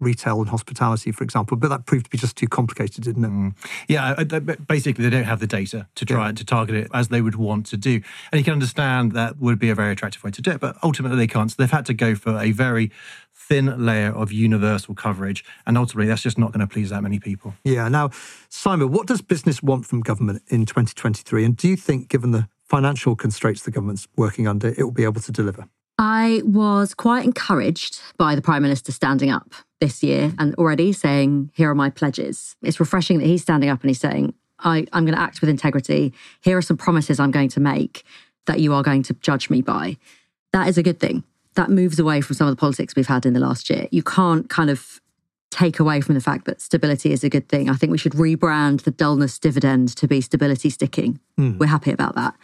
retail 0.01 0.41
and 0.41 0.49
hospitality, 0.49 1.13
for 1.13 1.25
example, 1.25 1.57
but 1.57 1.69
that 1.69 1.87
proved 1.87 2.05
to 2.05 2.11
be 2.11 2.19
just 2.19 2.37
too 2.37 2.47
complicated, 2.47 3.05
didn't 3.05 3.25
it? 3.25 3.31
Mm. 3.31 3.55
Yeah, 3.89 4.25
basically 4.67 5.05
they 5.05 5.11
don't 5.11 5.25
have 5.25 5.41
the 5.41 5.47
data 5.47 5.89
to 5.95 6.05
try 6.05 6.27
yeah. 6.27 6.33
to 6.33 6.45
target 6.45 6.77
it 6.77 6.91
as 6.93 7.09
they 7.09 7.23
would 7.23 7.37
want 7.37 7.67
to 7.67 7.77
do, 7.77 8.01
and 8.31 8.39
you 8.39 8.45
can 8.45 8.53
understand 8.53 9.13
that 9.13 9.39
would 9.39 9.59
be 9.59 9.71
a 9.71 9.75
very 9.75 9.93
attractive 9.93 10.23
way 10.23 10.31
to 10.31 10.43
do 10.43 10.51
it, 10.53 10.61
but 10.61 10.77
ultimately 10.83 11.17
they 11.17 11.27
can't. 11.27 11.51
So 11.51 11.57
they've 11.59 11.71
had 11.71 11.87
to 11.87 11.95
go 11.95 12.15
for 12.15 12.39
a 12.39 12.53
very 12.53 12.91
thin 13.49 13.85
layer 13.85 14.11
of 14.11 14.33
universal 14.33 14.95
coverage. 14.95 15.45
And 15.67 15.79
ultimately, 15.79 16.09
that's 16.09 16.23
just 16.23 16.39
not 16.39 16.53
going 16.53 16.67
to 16.67 16.67
please 16.67 16.91
that 16.91 17.03
many 17.03 17.21
people. 17.21 17.55
Yeah. 17.65 17.89
Now, 17.89 18.11
Simon, 18.49 18.91
what 18.91 19.07
does 19.07 19.23
business 19.23 19.63
want 19.63 19.87
from 19.87 20.01
government 20.01 20.43
in 20.49 20.67
2023? 20.67 21.45
And 21.45 21.57
do 21.57 21.69
you 21.69 21.77
think, 21.77 22.09
given 22.09 22.33
the 22.33 22.49
financial 22.65 23.15
constraints 23.15 23.63
the 23.63 23.71
government's 23.71 24.09
working 24.17 24.49
under, 24.49 24.69
it 24.69 24.83
will 24.83 24.91
be 24.91 25.05
able 25.05 25.21
to 25.21 25.33
deliver? 25.33 25.69
I 25.99 26.43
was 26.45 26.95
quite 26.95 27.25
encouraged 27.25 28.01
by 28.19 28.35
the 28.35 28.43
Prime 28.43 28.63
Minister 28.63 28.93
standing 28.93 29.31
up 29.31 29.55
this 29.81 30.03
year 30.03 30.33
and 30.39 30.55
already 30.57 30.93
saying, 30.93 31.51
Here 31.55 31.71
are 31.71 31.75
my 31.75 31.91
pledges. 31.91 32.57
It's 32.63 32.81
refreshing 32.81 33.19
that 33.19 33.27
he's 33.27 33.43
standing 33.43 33.71
up 33.71 33.81
and 33.81 33.91
he's 33.91 34.01
saying, 34.01 34.35
I, 34.59 34.87
I'm 34.93 35.05
going 35.05 35.17
to 35.17 35.21
act 35.21 35.41
with 35.41 35.51
integrity. 35.51 36.13
Here 36.41 36.57
are 36.57 36.63
some 36.63 36.77
promises 36.77 37.21
I'm 37.21 37.31
going 37.31 37.49
to 37.51 37.61
make 37.61 38.05
that 38.47 38.61
you 38.61 38.75
are 38.75 38.83
going 38.83 39.03
to 39.05 39.15
judge 39.15 39.51
me 39.51 39.63
by. 39.63 39.97
That 40.53 40.69
is 40.69 40.79
a 40.79 40.83
good 40.83 41.01
thing 41.01 41.25
that 41.55 41.71
moves 41.71 41.99
away 41.99 42.21
from 42.21 42.37
some 42.37 42.47
of 42.47 42.53
the 42.55 42.61
politics 42.61 42.95
we've 42.95 43.07
had 43.07 43.27
in 43.27 43.33
the 43.33 43.41
last 43.41 43.69
year. 43.71 43.89
You 43.91 44.03
can't 44.03 44.49
kind 44.49 44.71
of 44.71 45.01
take 45.51 45.81
away 45.81 46.01
from 46.03 46.15
the 46.15 46.21
fact 46.21 46.45
that 46.45 46.61
stability 46.61 47.13
is 47.13 47.25
a 47.25 47.31
good 47.31 47.49
thing. 47.49 47.71
I 47.71 47.75
think 47.75 47.91
we 47.91 47.99
should 47.99 48.13
rebrand 48.13 48.83
the 48.83 48.91
dullness 48.91 49.39
dividend 49.39 49.97
to 49.97 50.07
be 50.07 50.21
stability 50.21 50.69
sticking. 50.69 51.19
Mm. 51.39 51.59
We're 51.59 51.67
happy 51.67 51.93
about 51.93 52.15
that. 52.15 52.35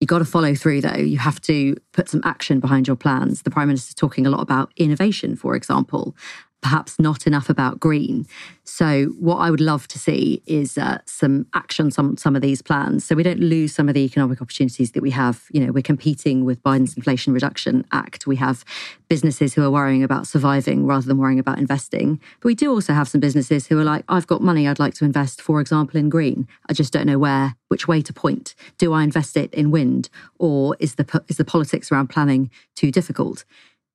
You 0.00 0.06
got 0.06 0.18
to 0.18 0.24
follow 0.24 0.54
through 0.54 0.82
though. 0.82 0.96
You 0.96 1.18
have 1.18 1.40
to 1.42 1.76
put 1.92 2.08
some 2.08 2.20
action 2.24 2.60
behind 2.60 2.86
your 2.86 2.96
plans. 2.96 3.42
The 3.42 3.50
Prime 3.50 3.68
Minister 3.68 3.90
is 3.90 3.94
talking 3.94 4.26
a 4.26 4.30
lot 4.30 4.40
about 4.40 4.72
innovation, 4.76 5.34
for 5.34 5.56
example, 5.56 6.14
perhaps 6.60 6.98
not 6.98 7.26
enough 7.26 7.48
about 7.48 7.78
green. 7.78 8.26
So, 8.64 9.06
what 9.18 9.36
I 9.36 9.50
would 9.50 9.60
love 9.60 9.88
to 9.88 9.98
see 9.98 10.42
is 10.46 10.76
uh, 10.76 10.98
some 11.06 11.46
action 11.54 11.90
on 11.96 12.16
some 12.16 12.36
of 12.36 12.42
these 12.42 12.60
plans, 12.60 13.04
so 13.04 13.14
we 13.14 13.22
don't 13.22 13.40
lose 13.40 13.74
some 13.74 13.88
of 13.88 13.94
the 13.94 14.04
economic 14.04 14.42
opportunities 14.42 14.92
that 14.92 15.02
we 15.02 15.10
have. 15.10 15.44
You 15.50 15.64
know, 15.64 15.72
we're 15.72 15.82
competing 15.82 16.44
with 16.44 16.62
Biden's 16.62 16.94
Inflation 16.94 17.32
Reduction 17.32 17.86
Act. 17.92 18.26
We 18.26 18.36
have 18.36 18.64
businesses 19.08 19.54
who 19.54 19.62
are 19.62 19.70
worrying 19.70 20.02
about 20.02 20.26
surviving 20.26 20.86
rather 20.86 21.06
than 21.06 21.18
worrying 21.18 21.38
about 21.38 21.58
investing. 21.58 22.20
But 22.40 22.46
we 22.46 22.54
do 22.54 22.70
also 22.70 22.92
have 22.92 23.08
some 23.08 23.20
businesses 23.20 23.66
who 23.66 23.78
are 23.78 23.84
like, 23.84 24.04
I've 24.08 24.26
got 24.26 24.42
money 24.42 24.68
I'd 24.68 24.78
like 24.78 24.94
to 24.94 25.04
invest, 25.04 25.40
for 25.40 25.60
example, 25.60 25.98
in 25.98 26.08
green. 26.08 26.46
I 26.68 26.72
just 26.72 26.92
don't 26.92 27.06
know 27.06 27.18
where, 27.18 27.54
which 27.68 27.88
way 27.88 28.02
to 28.02 28.12
point. 28.12 28.54
Do 28.76 28.92
I 28.92 29.02
invest 29.02 29.36
it 29.36 29.52
in 29.54 29.70
wind, 29.70 30.10
or 30.38 30.76
is 30.78 30.96
the 30.96 31.22
is 31.28 31.36
the 31.36 31.44
politics 31.44 31.90
around 31.90 32.08
planning 32.08 32.50
too 32.74 32.90
difficult? 32.90 33.44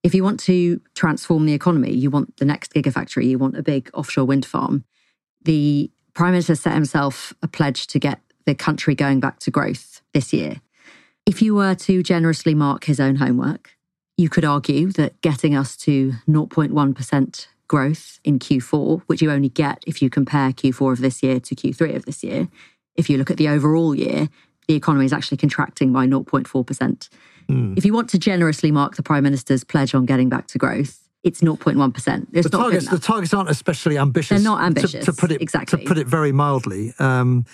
If 0.03 0.13
you 0.13 0.23
want 0.23 0.39
to 0.41 0.81
transform 0.95 1.45
the 1.45 1.53
economy, 1.53 1.93
you 1.93 2.09
want 2.09 2.37
the 2.37 2.45
next 2.45 2.73
gigafactory, 2.73 3.25
you 3.25 3.39
want 3.39 3.57
a 3.57 3.63
big 3.63 3.89
offshore 3.93 4.25
wind 4.25 4.45
farm. 4.45 4.83
The 5.43 5.89
Prime 6.13 6.31
Minister 6.31 6.55
set 6.55 6.73
himself 6.73 7.33
a 7.41 7.47
pledge 7.47 7.87
to 7.87 7.99
get 7.99 8.19
the 8.45 8.53
country 8.53 8.95
going 8.95 9.21
back 9.21 9.39
to 9.39 9.51
growth 9.51 10.01
this 10.13 10.33
year. 10.33 10.61
If 11.25 11.41
you 11.41 11.55
were 11.55 11.73
to 11.75 12.03
generously 12.03 12.53
mark 12.53 12.83
his 12.83 12.99
own 12.99 13.15
homework, 13.15 13.77
you 14.17 14.27
could 14.27 14.43
argue 14.43 14.91
that 14.91 15.19
getting 15.21 15.55
us 15.55 15.77
to 15.77 16.13
0.1% 16.27 17.47
growth 17.69 18.19
in 18.25 18.39
Q4, 18.39 19.01
which 19.07 19.21
you 19.21 19.31
only 19.31 19.49
get 19.49 19.83
if 19.87 20.01
you 20.01 20.09
compare 20.09 20.51
Q4 20.51 20.93
of 20.93 20.99
this 20.99 21.23
year 21.23 21.39
to 21.39 21.55
Q3 21.55 21.95
of 21.95 22.05
this 22.05 22.23
year, 22.23 22.49
if 22.95 23.09
you 23.09 23.17
look 23.17 23.31
at 23.31 23.37
the 23.37 23.47
overall 23.47 23.95
year, 23.95 24.27
the 24.67 24.75
economy 24.75 25.05
is 25.05 25.13
actually 25.13 25.37
contracting 25.37 25.91
by 25.91 26.05
0.4%. 26.05 27.09
If 27.49 27.85
you 27.85 27.93
want 27.93 28.09
to 28.11 28.19
generously 28.19 28.71
mark 28.71 28.95
the 28.95 29.03
Prime 29.03 29.23
Minister's 29.23 29.63
pledge 29.63 29.95
on 29.95 30.05
getting 30.05 30.29
back 30.29 30.47
to 30.47 30.57
growth, 30.57 30.99
it's 31.23 31.41
0.1%. 31.41 32.27
It's 32.33 32.49
the 32.49 32.57
not 32.57 32.63
targets, 32.63 32.89
the 32.89 32.99
targets 32.99 33.33
aren't 33.33 33.49
especially 33.49 33.97
ambitious. 33.97 34.29
They're 34.29 34.51
not 34.51 34.59
to- 34.59 34.65
ambitious, 34.65 35.05
to, 35.05 35.13
put 35.13 35.31
it 35.31 35.41
exactly. 35.41 35.79
To 35.79 35.85
put 35.85 35.97
it 35.97 36.07
very 36.07 36.31
mildly, 36.31 36.93
um, 36.99 37.45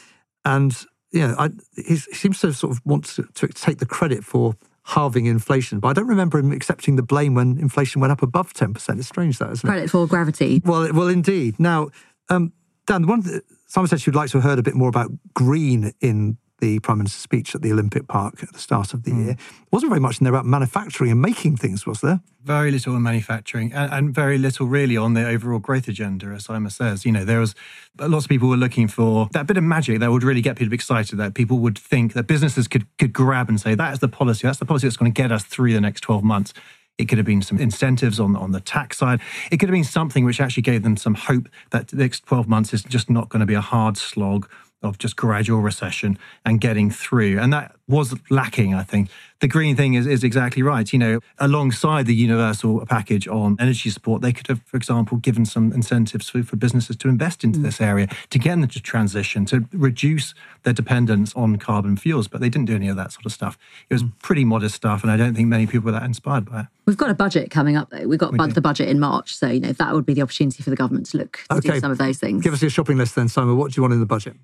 and 0.46 0.76
yeah, 1.12 1.36
I, 1.38 1.50
he's, 1.76 2.06
he 2.06 2.16
seems 2.16 2.40
to 2.42 2.54
sort 2.54 2.72
of 2.72 2.82
want 2.86 3.06
to, 3.06 3.24
to 3.36 3.48
take 3.48 3.80
the 3.80 3.86
credit 3.86 4.24
for 4.24 4.56
halving 4.86 5.28
inflation, 5.28 5.80
but 5.80 5.90
I 5.90 5.94
don't 5.94 6.08
remember 6.08 6.40
him 6.40 6.52
accepting 6.52 6.96
the 6.96 7.04
blame 7.04 7.36
when 7.36 7.60
inflation 7.60 8.02
went 8.02 8.12
up 8.12 8.24
above 8.24 8.54
ten 8.54 8.74
percent. 8.74 9.00
It's 9.00 9.08
strange, 9.08 9.38
that 9.38 9.52
isn't 9.52 9.68
it? 9.68 9.72
Credit 9.72 9.90
for 9.90 10.08
gravity. 10.08 10.62
Well, 10.66 10.92
well, 10.94 11.08
indeed. 11.08 11.60
Now, 11.60 11.90
um, 12.30 12.54
Dan, 12.88 13.06
one 13.06 13.24
someone 13.68 13.88
said 13.88 14.02
she'd 14.02 14.16
like 14.16 14.32
to 14.32 14.38
have 14.38 14.44
heard 14.44 14.60
a 14.60 14.64
bit 14.64 14.76
more 14.76 14.90
about 14.90 15.12
green 15.34 15.94
in 16.02 16.38
the 16.60 16.80
Prime 16.80 17.00
Minister's 17.00 17.22
speech 17.22 17.56
at 17.56 17.62
the 17.62 17.72
Olympic 17.72 18.08
Park 18.08 18.44
at 18.44 18.54
the 18.54 18.60
start 18.60 18.94
of 18.94 19.04
the 19.04 19.12
hmm. 19.12 19.26
year. 19.26 19.32
It 19.32 19.72
wasn't 19.72 19.92
very 19.92 20.00
much 20.00 20.20
in 20.20 20.26
there 20.26 20.34
about 20.34 20.46
manufacturing 20.46 21.12
and 21.12 21.22
making 21.22 21.58
things, 21.58 21.86
was 21.86 22.02
there? 22.02 22.22
Very 22.44 22.72
little 22.72 22.96
on 22.96 23.04
manufacturing 23.04 23.74
and, 23.74 23.92
and 23.92 24.16
very 24.16 24.38
little 24.38 24.68
really 24.68 24.98
on 24.98 25.14
the 25.14 25.28
overall 25.28 25.60
growth 25.60 25.88
agenda, 25.88 26.28
as 26.28 26.46
Simon 26.46 26.70
says. 26.70 27.06
You 27.06 27.12
know, 27.12 27.26
there 27.26 27.40
was 27.40 27.56
lots 28.00 28.26
of 28.26 28.30
people 28.30 28.50
were 28.50 28.58
looking 28.58 28.88
for 28.88 29.30
that 29.34 29.48
bit 29.48 29.58
of 29.58 29.64
magic 29.64 30.00
that 30.00 30.12
would 30.12 30.24
really 30.24 30.42
get 30.42 30.56
people 30.56 30.74
excited, 30.74 31.18
that 31.18 31.34
people 31.34 31.60
would 31.60 31.78
think 31.78 32.14
that 32.14 32.28
businesses 32.28 32.68
could 32.68 32.86
could 32.98 33.14
grab 33.14 33.50
and 33.50 33.60
say, 33.60 33.76
that 33.76 33.94
is 33.94 34.00
the 34.00 34.08
policy, 34.08 34.48
that's 34.48 34.60
the 34.60 34.66
policy 34.66 34.88
that's 34.88 34.98
going 34.98 35.12
to 35.12 35.22
get 35.22 35.32
us 35.32 35.44
through 35.44 35.74
the 35.74 35.82
next 35.82 36.02
12 36.02 36.24
months. 36.24 36.54
It 37.00 37.08
could 37.08 37.18
have 37.18 37.26
been 37.26 37.42
some 37.42 37.58
incentives 37.58 38.20
on, 38.20 38.36
on 38.36 38.52
the 38.52 38.60
tax 38.60 38.98
side. 38.98 39.22
It 39.52 39.58
could 39.58 39.70
have 39.70 39.74
been 39.74 39.86
something 39.86 40.26
which 40.26 40.42
actually 40.42 40.64
gave 40.64 40.84
them 40.84 40.98
some 40.98 41.14
hope 41.14 41.48
that 41.72 41.88
the 41.88 41.96
next 41.96 42.26
12 42.26 42.48
months 42.50 42.74
is 42.74 42.84
just 42.84 43.10
not 43.10 43.30
going 43.30 43.40
to 43.40 43.46
be 43.46 43.54
a 43.54 43.62
hard 43.62 43.96
slog 43.96 44.50
of 44.82 44.98
just 44.98 45.16
gradual 45.16 45.60
recession 45.60 46.18
and 46.46 46.62
getting 46.62 46.90
through. 46.90 47.40
And 47.40 47.52
that 47.52 47.76
was 47.88 48.16
lacking, 48.30 48.74
I 48.74 48.84
think. 48.84 49.10
The 49.40 49.48
green 49.48 49.76
thing 49.76 49.94
is, 49.94 50.06
is 50.06 50.24
exactly 50.24 50.62
right. 50.62 50.92
You 50.92 51.00
know, 51.00 51.20
alongside 51.38 52.06
the 52.06 52.16
universal 52.16 52.86
package 52.86 53.28
on 53.28 53.58
energy 53.60 53.90
support, 53.90 54.22
they 54.22 54.32
could 54.32 54.48
have, 54.48 54.62
for 54.64 54.78
example, 54.78 55.18
given 55.18 55.46
some 55.46 55.72
incentives 55.74 56.30
for, 56.30 56.44
for 56.44 56.56
businesses 56.56 56.96
to 56.98 57.10
invest 57.10 57.44
into 57.44 57.60
mm. 57.60 57.64
this 57.64 57.82
area, 57.82 58.08
to 58.30 58.40
get 58.40 58.52
them 58.52 58.68
to 58.68 58.80
transition, 58.80 59.46
to 59.46 59.66
reduce 59.74 60.34
their 60.64 60.74
dependence 60.74 61.34
on 61.36 61.58
carbon 61.58 61.98
fuels. 61.98 62.28
But 62.28 62.42
they 62.42 62.50
didn't 62.50 62.68
do 62.68 62.76
any 62.76 62.90
of 62.90 62.96
that 62.98 63.12
sort 63.12 63.26
of 63.26 63.32
stuff. 63.32 63.58
It 63.90 63.94
was 63.94 64.04
mm. 64.04 64.12
pretty 64.22 64.46
modest 64.46 64.76
stuff. 64.76 65.04
And 65.04 65.12
I 65.12 65.18
don't 65.18 65.34
think 65.34 65.48
many 65.48 65.66
people 65.66 65.86
were 65.86 65.94
that 65.94 66.04
inspired 66.04 66.50
by 66.50 66.62
it. 66.62 66.66
We've 66.86 66.98
got 66.98 67.10
a 67.10 67.16
budget 67.16 67.50
coming 67.50 67.76
up, 67.76 67.90
though. 67.90 68.08
We've 68.08 68.20
got 68.20 68.34
bu- 68.34 68.48
the 68.48 68.62
budget 68.62 68.90
in 68.90 69.00
March. 69.00 69.36
So, 69.36 69.48
you 69.48 69.60
know, 69.60 69.72
that 69.74 69.94
would 69.94 70.06
be 70.06 70.14
the 70.14 70.22
opportunity 70.22 70.64
for 70.64 70.70
the 70.70 70.76
government 70.76 71.08
to 71.08 71.18
look 71.18 71.40
to 71.50 71.60
do 71.60 71.80
some 71.80 71.92
of 71.92 71.98
those 71.98 72.18
things. 72.18 72.44
Give 72.44 72.54
us 72.54 72.62
your 72.62 72.72
shopping 72.72 72.98
list 72.98 73.16
then, 73.16 73.28
Simon. 73.30 73.58
What 73.58 73.72
do 73.72 73.78
you 73.78 73.84
want 73.84 73.94
in 73.94 74.00
the 74.00 74.06
budget? 74.06 74.36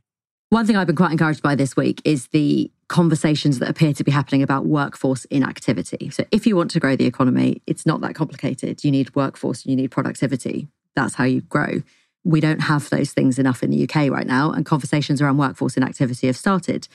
One 0.50 0.68
thing 0.68 0.78
I've 0.78 0.88
been 0.88 0.96
quite 0.96 1.12
encouraged 1.12 1.42
by 1.42 1.56
this 1.56 1.76
week 1.76 2.02
is 2.06 2.28
the 2.28 2.72
conversations 2.88 3.58
that 3.60 3.70
appear 3.70 3.94
to 3.94 4.04
be 4.04 4.12
happening 4.12 4.44
about 4.44 4.66
workforce 4.68 5.26
inactivity. 5.26 6.12
So, 6.12 6.24
if 6.32 6.46
you 6.46 6.56
want 6.56 6.70
to 6.72 6.80
grow 6.80 6.96
the 6.96 7.06
economy, 7.06 7.64
it's 7.66 7.86
not 7.86 8.02
that 8.02 8.14
complicated. 8.14 8.84
You 8.84 8.92
need 8.92 9.16
workforce, 9.16 9.66
you 9.66 9.76
need 9.76 9.90
productivity. 9.90 10.68
That's 10.96 11.16
how 11.16 11.24
you 11.24 11.42
grow. 11.42 11.82
We 12.24 12.42
don't 12.42 12.62
have 12.62 12.90
those 12.90 13.12
things 13.12 13.40
enough 13.40 13.64
in 13.64 13.72
the 13.72 13.84
UK 13.84 14.12
right 14.12 14.28
now, 14.28 14.52
and 14.52 14.66
conversations 14.66 15.20
around 15.20 15.38
workforce 15.38 15.78
inactivity 15.78 16.28
have 16.28 16.38
started. 16.38 16.88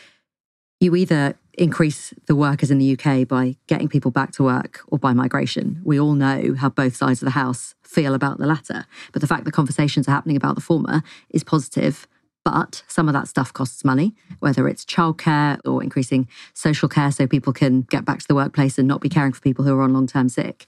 You 0.79 0.95
either 0.95 1.35
increase 1.55 2.15
the 2.27 2.37
workers 2.37 2.71
in 2.71 2.79
the 2.79 2.97
UK 2.97 3.27
by 3.27 3.57
getting 3.67 3.89
people 3.89 4.13
back 4.13 4.31
to 4.33 4.45
work 4.45 4.81
or 4.89 4.99
by 4.99 5.13
migration. 5.13 5.83
We 5.85 6.01
all 6.01 6.15
know 6.15 6.55
how 6.57 6.71
both 6.71 6.97
sides 6.97 7.21
of 7.21 7.27
the 7.27 7.33
house 7.33 7.75
feel 7.83 8.15
about 8.15 8.39
the 8.39 8.47
latter. 8.47 8.87
But 9.13 9.21
the 9.21 9.29
fact 9.29 9.45
that 9.45 9.53
conversations 9.53 10.09
are 10.09 10.13
happening 10.13 10.37
about 10.37 10.55
the 10.55 10.61
former 10.61 11.03
is 11.29 11.45
positive. 11.45 12.07
But 12.45 12.83
some 12.89 13.07
of 13.09 13.13
that 13.13 13.29
stuff 13.29 13.53
costs 13.53 13.85
money, 13.85 14.15
whether 14.39 14.67
it's 14.67 14.85
childcare 14.85 15.59
or 15.65 15.83
increasing 15.83 16.27
social 16.55 16.89
care 16.89 17.13
so 17.13 17.27
people 17.27 17.53
can 17.53 17.83
get 17.83 18.05
back 18.05 18.21
to 18.21 18.29
the 18.29 18.35
workplace 18.35 18.79
and 18.79 18.89
not 18.89 19.01
be 19.03 19.09
caring 19.11 19.33
for 19.33 19.41
people 19.41 19.65
who 19.65 19.75
are 19.75 19.83
on 19.83 19.93
long 19.93 20.07
term 20.07 20.29
sick. 20.29 20.67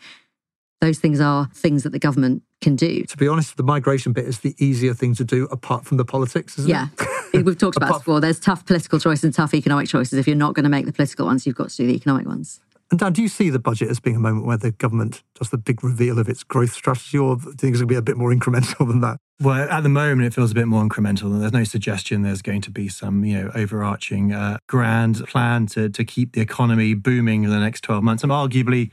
Those 0.80 0.98
things 0.98 1.20
are 1.20 1.48
things 1.54 1.84
that 1.84 1.90
the 1.90 1.98
government 1.98 2.42
can 2.60 2.76
do. 2.76 3.04
To 3.04 3.16
be 3.16 3.28
honest, 3.28 3.56
the 3.56 3.62
migration 3.62 4.12
bit 4.12 4.26
is 4.26 4.40
the 4.40 4.54
easier 4.58 4.94
thing 4.94 5.14
to 5.14 5.24
do 5.24 5.44
apart 5.46 5.84
from 5.84 5.96
the 5.96 6.04
politics, 6.04 6.58
isn't 6.58 6.68
Yeah. 6.70 6.88
it? 7.32 7.44
We've 7.46 7.56
talked 7.56 7.76
about 7.76 7.88
this 7.92 7.98
before. 7.98 8.20
There's 8.20 8.40
tough 8.40 8.66
political 8.66 8.98
choices 8.98 9.24
and 9.24 9.32
tough 9.32 9.54
economic 9.54 9.88
choices. 9.88 10.18
If 10.18 10.26
you're 10.26 10.36
not 10.36 10.54
going 10.54 10.64
to 10.64 10.68
make 10.70 10.84
the 10.86 10.92
political 10.92 11.24
ones, 11.26 11.46
you've 11.46 11.56
got 11.56 11.70
to 11.70 11.76
do 11.76 11.86
the 11.86 11.94
economic 11.94 12.26
ones. 12.26 12.60
And 12.92 12.98
Dan, 12.98 13.14
do 13.14 13.22
you 13.22 13.28
see 13.28 13.48
the 13.48 13.58
budget 13.58 13.88
as 13.88 14.00
being 14.00 14.16
a 14.16 14.20
moment 14.20 14.44
where 14.44 14.58
the 14.58 14.70
government 14.70 15.22
does 15.34 15.48
the 15.48 15.56
big 15.56 15.82
reveal 15.82 16.18
of 16.18 16.28
its 16.28 16.44
growth 16.44 16.74
strategy, 16.74 17.16
or 17.16 17.36
do 17.36 17.46
you 17.46 17.52
think 17.52 17.72
it's 17.72 17.80
going 17.80 17.80
to 17.80 17.86
be 17.86 17.94
a 17.94 18.02
bit 18.02 18.18
more 18.18 18.30
incremental 18.30 18.86
than 18.86 19.00
that? 19.00 19.16
Well, 19.40 19.66
at 19.70 19.82
the 19.82 19.88
moment, 19.88 20.26
it 20.26 20.34
feels 20.34 20.50
a 20.50 20.54
bit 20.54 20.68
more 20.68 20.84
incremental, 20.84 21.32
and 21.32 21.40
there's 21.40 21.54
no 21.54 21.64
suggestion 21.64 22.20
there's 22.20 22.42
going 22.42 22.60
to 22.60 22.70
be 22.70 22.90
some, 22.90 23.24
you 23.24 23.44
know, 23.44 23.50
overarching 23.54 24.34
uh, 24.34 24.58
grand 24.68 25.26
plan 25.26 25.64
to 25.68 25.88
to 25.88 26.04
keep 26.04 26.32
the 26.32 26.42
economy 26.42 26.92
booming 26.92 27.44
in 27.44 27.50
the 27.50 27.58
next 27.58 27.80
12 27.80 28.04
months. 28.04 28.22
And 28.24 28.30
arguably, 28.30 28.90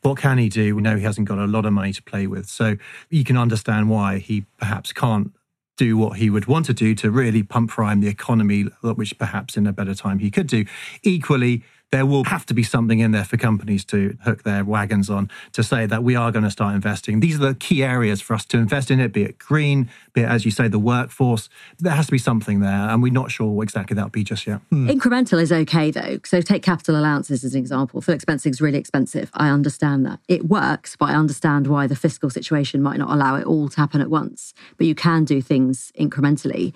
what 0.00 0.16
can 0.16 0.38
he 0.38 0.48
do? 0.48 0.74
We 0.74 0.80
know 0.80 0.96
he 0.96 1.02
hasn't 1.02 1.28
got 1.28 1.38
a 1.38 1.46
lot 1.46 1.66
of 1.66 1.74
money 1.74 1.92
to 1.92 2.02
play 2.02 2.26
with, 2.26 2.48
so 2.48 2.78
you 3.10 3.24
can 3.24 3.36
understand 3.36 3.90
why 3.90 4.20
he 4.20 4.46
perhaps 4.56 4.90
can't 4.94 5.34
do 5.76 5.98
what 5.98 6.16
he 6.16 6.30
would 6.30 6.46
want 6.46 6.64
to 6.64 6.72
do 6.72 6.94
to 6.94 7.10
really 7.10 7.42
pump 7.42 7.70
prime 7.70 8.00
the 8.00 8.08
economy, 8.08 8.62
which 8.82 9.16
perhaps 9.18 9.56
in 9.56 9.66
a 9.66 9.72
better 9.72 9.94
time 9.94 10.18
he 10.18 10.30
could 10.30 10.46
do. 10.46 10.64
Equally, 11.02 11.62
there 11.90 12.04
will 12.04 12.24
have 12.24 12.44
to 12.46 12.54
be 12.54 12.62
something 12.62 12.98
in 13.00 13.12
there 13.12 13.24
for 13.24 13.36
companies 13.36 13.84
to 13.86 14.16
hook 14.22 14.42
their 14.42 14.64
wagons 14.64 15.08
on 15.08 15.30
to 15.52 15.62
say 15.62 15.86
that 15.86 16.04
we 16.04 16.14
are 16.14 16.30
going 16.30 16.44
to 16.44 16.50
start 16.50 16.74
investing. 16.74 17.20
These 17.20 17.36
are 17.36 17.46
the 17.48 17.54
key 17.54 17.82
areas 17.82 18.20
for 18.20 18.34
us 18.34 18.44
to 18.46 18.58
invest 18.58 18.90
in 18.90 19.00
it, 19.00 19.12
be 19.12 19.22
it 19.22 19.38
green, 19.38 19.88
be 20.12 20.20
it, 20.20 20.28
as 20.28 20.44
you 20.44 20.50
say, 20.50 20.68
the 20.68 20.78
workforce. 20.78 21.48
There 21.78 21.92
has 21.92 22.06
to 22.06 22.12
be 22.12 22.18
something 22.18 22.60
there, 22.60 22.70
and 22.70 23.02
we're 23.02 23.12
not 23.12 23.30
sure 23.30 23.62
exactly 23.62 23.94
that'll 23.94 24.10
be 24.10 24.24
just 24.24 24.46
yet. 24.46 24.60
Hmm. 24.70 24.88
Incremental 24.88 25.40
is 25.40 25.50
okay 25.50 25.90
though. 25.90 26.18
So 26.24 26.40
take 26.40 26.62
capital 26.62 26.96
allowances 26.96 27.42
as 27.44 27.54
an 27.54 27.60
example. 27.60 28.00
Full 28.00 28.14
expensing 28.14 28.50
is 28.50 28.60
really 28.60 28.78
expensive. 28.78 29.30
I 29.34 29.48
understand 29.48 30.04
that. 30.06 30.20
It 30.28 30.46
works, 30.46 30.94
but 30.96 31.06
I 31.06 31.14
understand 31.14 31.66
why 31.66 31.86
the 31.86 31.96
fiscal 31.96 32.28
situation 32.28 32.82
might 32.82 32.98
not 32.98 33.10
allow 33.10 33.36
it 33.36 33.46
all 33.46 33.68
to 33.68 33.76
happen 33.76 34.00
at 34.00 34.10
once. 34.10 34.52
But 34.76 34.86
you 34.86 34.94
can 34.94 35.24
do 35.24 35.40
things 35.40 35.90
incrementally. 35.98 36.74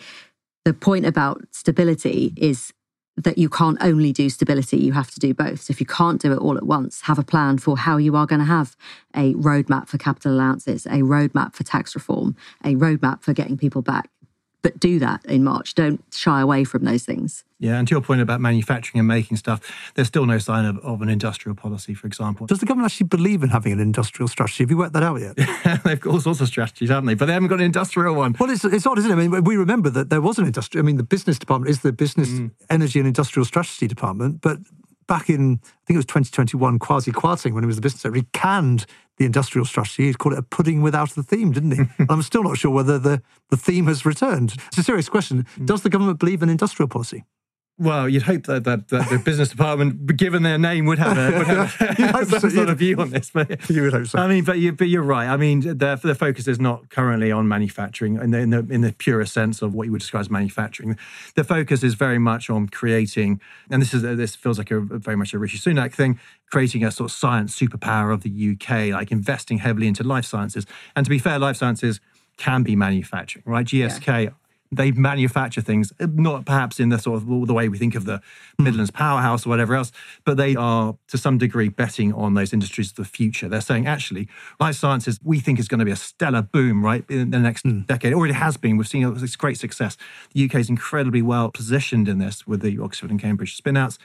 The 0.64 0.72
point 0.72 1.04
about 1.04 1.42
stability 1.50 2.32
is 2.36 2.72
that 3.16 3.38
you 3.38 3.48
can't 3.48 3.78
only 3.82 4.12
do 4.12 4.30
stability, 4.30 4.78
you 4.78 4.92
have 4.92 5.10
to 5.10 5.20
do 5.20 5.34
both. 5.34 5.62
So 5.62 5.70
if 5.70 5.80
you 5.80 5.86
can't 5.86 6.20
do 6.20 6.32
it 6.32 6.38
all 6.38 6.56
at 6.56 6.64
once, 6.64 7.02
have 7.02 7.18
a 7.18 7.24
plan 7.24 7.58
for 7.58 7.76
how 7.76 7.98
you 7.98 8.16
are 8.16 8.26
going 8.26 8.38
to 8.38 8.46
have 8.46 8.76
a 9.14 9.34
roadmap 9.34 9.88
for 9.88 9.98
capital 9.98 10.32
allowances, 10.32 10.86
a 10.86 11.00
roadmap 11.02 11.54
for 11.54 11.62
tax 11.64 11.94
reform, 11.94 12.36
a 12.64 12.74
roadmap 12.74 13.22
for 13.22 13.32
getting 13.32 13.56
people 13.56 13.82
back. 13.82 14.08
But 14.62 14.78
do 14.78 14.98
that 15.00 15.24
in 15.26 15.42
March. 15.42 15.74
Don't 15.74 16.02
shy 16.12 16.40
away 16.40 16.64
from 16.64 16.84
those 16.84 17.04
things. 17.04 17.44
Yeah, 17.58 17.78
and 17.78 17.86
to 17.86 17.94
your 17.94 18.00
point 18.00 18.20
about 18.20 18.40
manufacturing 18.40 18.98
and 18.98 19.06
making 19.06 19.36
stuff, 19.36 19.60
there's 19.94 20.08
still 20.08 20.26
no 20.26 20.38
sign 20.38 20.64
of, 20.64 20.78
of 20.78 21.00
an 21.00 21.08
industrial 21.08 21.54
policy, 21.54 21.94
for 21.94 22.08
example. 22.08 22.46
Does 22.46 22.58
the 22.58 22.66
government 22.66 22.92
actually 22.92 23.06
believe 23.06 23.42
in 23.44 23.50
having 23.50 23.72
an 23.72 23.78
industrial 23.78 24.26
strategy? 24.26 24.64
Have 24.64 24.70
you 24.70 24.76
worked 24.76 24.94
that 24.94 25.02
out 25.04 25.20
yet? 25.20 25.36
They've 25.84 26.00
got 26.00 26.12
all 26.12 26.20
sorts 26.20 26.40
of 26.40 26.48
strategies, 26.48 26.90
haven't 26.90 27.06
they? 27.06 27.14
But 27.14 27.26
they 27.26 27.34
haven't 27.34 27.48
got 27.48 27.60
an 27.60 27.64
industrial 27.64 28.14
one. 28.14 28.34
Well, 28.40 28.50
it's, 28.50 28.64
it's 28.64 28.84
odd, 28.84 28.98
isn't 28.98 29.10
it? 29.10 29.14
I 29.14 29.16
mean, 29.16 29.44
we 29.44 29.56
remember 29.56 29.90
that 29.90 30.10
there 30.10 30.20
was 30.20 30.38
an 30.38 30.46
industrial. 30.46 30.84
I 30.84 30.86
mean, 30.86 30.96
the 30.96 31.04
business 31.04 31.38
department 31.38 31.70
is 31.70 31.82
the 31.82 31.92
business 31.92 32.30
mm. 32.30 32.50
energy 32.68 32.98
and 32.98 33.06
industrial 33.06 33.44
strategy 33.44 33.86
department. 33.86 34.40
But 34.40 34.58
back 35.06 35.28
in, 35.28 35.60
I 35.62 35.82
think 35.86 35.94
it 35.94 35.96
was 35.96 36.06
2021, 36.06 36.78
Kwasi 36.78 37.12
Kwarteng, 37.12 37.52
when 37.52 37.62
he 37.62 37.66
was 37.66 37.76
the 37.76 37.82
business 37.82 38.02
secretary, 38.02 38.26
canned 38.32 38.86
the 39.22 39.26
industrial 39.26 39.64
strategy. 39.64 40.08
He 40.08 40.14
called 40.14 40.32
it 40.34 40.40
a 40.40 40.42
pudding 40.42 40.82
without 40.82 41.10
the 41.10 41.22
theme, 41.22 41.52
didn't 41.52 41.70
he? 41.70 41.82
and 41.98 42.10
I'm 42.10 42.22
still 42.22 42.42
not 42.42 42.58
sure 42.58 42.72
whether 42.72 42.98
the, 42.98 43.22
the 43.50 43.56
theme 43.56 43.86
has 43.86 44.04
returned. 44.04 44.54
It's 44.68 44.78
a 44.78 44.82
serious 44.82 45.08
question. 45.08 45.46
Mm. 45.56 45.66
Does 45.66 45.82
the 45.82 45.90
government 45.90 46.18
believe 46.18 46.42
in 46.42 46.48
industrial 46.48 46.88
policy? 46.88 47.24
Well, 47.78 48.06
you'd 48.08 48.22
hope 48.22 48.44
that, 48.44 48.64
that, 48.64 48.88
that 48.88 49.08
the 49.08 49.18
business 49.18 49.48
department, 49.48 50.16
given 50.16 50.42
their 50.42 50.58
name, 50.58 50.84
would 50.86 50.98
have, 50.98 51.16
a, 51.16 51.38
would 51.38 51.46
have 51.46 52.28
so, 52.28 52.38
some 52.38 52.50
sort 52.50 52.68
of 52.68 52.78
view 52.78 52.96
on 52.98 53.10
this. 53.10 53.30
But 53.30 53.68
You 53.70 53.82
would 53.82 53.94
hope 53.94 54.06
so. 54.06 54.18
I 54.18 54.28
mean, 54.28 54.44
but 54.44 54.58
you, 54.58 54.72
but 54.72 54.88
you're 54.88 55.02
right. 55.02 55.26
I 55.26 55.38
mean, 55.38 55.60
the, 55.60 55.74
their 55.74 56.14
focus 56.14 56.46
is 56.46 56.60
not 56.60 56.90
currently 56.90 57.32
on 57.32 57.48
manufacturing 57.48 58.16
in 58.16 58.30
the, 58.30 58.38
in 58.38 58.50
the 58.50 58.58
in 58.70 58.80
the 58.82 58.92
purest 58.92 59.32
sense 59.32 59.62
of 59.62 59.74
what 59.74 59.86
you 59.86 59.92
would 59.92 60.02
describe 60.02 60.20
as 60.20 60.30
manufacturing. 60.30 60.96
The 61.34 61.44
focus 61.44 61.82
is 61.82 61.94
very 61.94 62.18
much 62.18 62.50
on 62.50 62.68
creating, 62.68 63.40
and 63.70 63.80
this 63.80 63.94
is 63.94 64.02
this 64.02 64.36
feels 64.36 64.58
like 64.58 64.70
a 64.70 64.78
very 64.78 65.16
much 65.16 65.32
a 65.32 65.38
Rishi 65.38 65.58
Sunak 65.58 65.94
thing, 65.94 66.20
creating 66.50 66.84
a 66.84 66.90
sort 66.90 67.10
of 67.10 67.16
science 67.16 67.58
superpower 67.58 68.12
of 68.12 68.22
the 68.22 68.52
UK, 68.52 68.92
like 68.92 69.10
investing 69.10 69.58
heavily 69.58 69.88
into 69.88 70.04
life 70.04 70.26
sciences. 70.26 70.66
And 70.94 71.06
to 71.06 71.10
be 71.10 71.18
fair, 71.18 71.38
life 71.38 71.56
sciences 71.56 72.00
can 72.36 72.62
be 72.62 72.76
manufacturing, 72.76 73.44
right? 73.46 73.66
GSK. 73.66 74.32
They 74.72 74.90
manufacture 74.90 75.60
things, 75.60 75.92
uh, 76.00 76.06
not 76.12 76.46
perhaps 76.46 76.80
in 76.80 76.88
the 76.88 76.98
sort 76.98 77.18
of 77.18 77.46
the 77.46 77.54
way 77.54 77.68
we 77.68 77.78
think 77.78 77.94
of 77.94 78.06
the 78.06 78.20
hmm. 78.56 78.64
Midlands 78.64 78.90
powerhouse 78.90 79.46
or 79.46 79.50
whatever 79.50 79.74
else, 79.74 79.92
but 80.24 80.36
they 80.36 80.56
are 80.56 80.96
to 81.08 81.18
some 81.18 81.38
degree 81.38 81.68
betting 81.68 82.12
on 82.14 82.34
those 82.34 82.52
industries 82.52 82.90
of 82.90 82.96
the 82.96 83.04
future. 83.04 83.48
They're 83.48 83.60
saying, 83.60 83.86
actually, 83.86 84.28
life 84.58 84.76
sciences 84.76 85.20
we 85.22 85.40
think 85.40 85.58
is 85.58 85.68
going 85.68 85.80
to 85.80 85.84
be 85.84 85.90
a 85.90 85.96
stellar 85.96 86.42
boom, 86.42 86.84
right, 86.84 87.04
in 87.08 87.30
the 87.30 87.38
next 87.38 87.62
hmm. 87.62 87.80
decade. 87.80 88.12
It 88.12 88.16
already 88.16 88.34
has 88.34 88.56
been. 88.56 88.76
We've 88.76 88.88
seen 88.88 89.04
uh, 89.04 89.10
this 89.10 89.36
great 89.36 89.58
success. 89.58 89.96
The 90.32 90.44
UK 90.44 90.56
is 90.56 90.70
incredibly 90.70 91.22
well 91.22 91.50
positioned 91.50 92.08
in 92.08 92.18
this 92.18 92.46
with 92.46 92.62
the 92.62 92.78
Oxford 92.78 93.10
and 93.10 93.20
Cambridge 93.20 93.60
spinouts. 93.60 93.98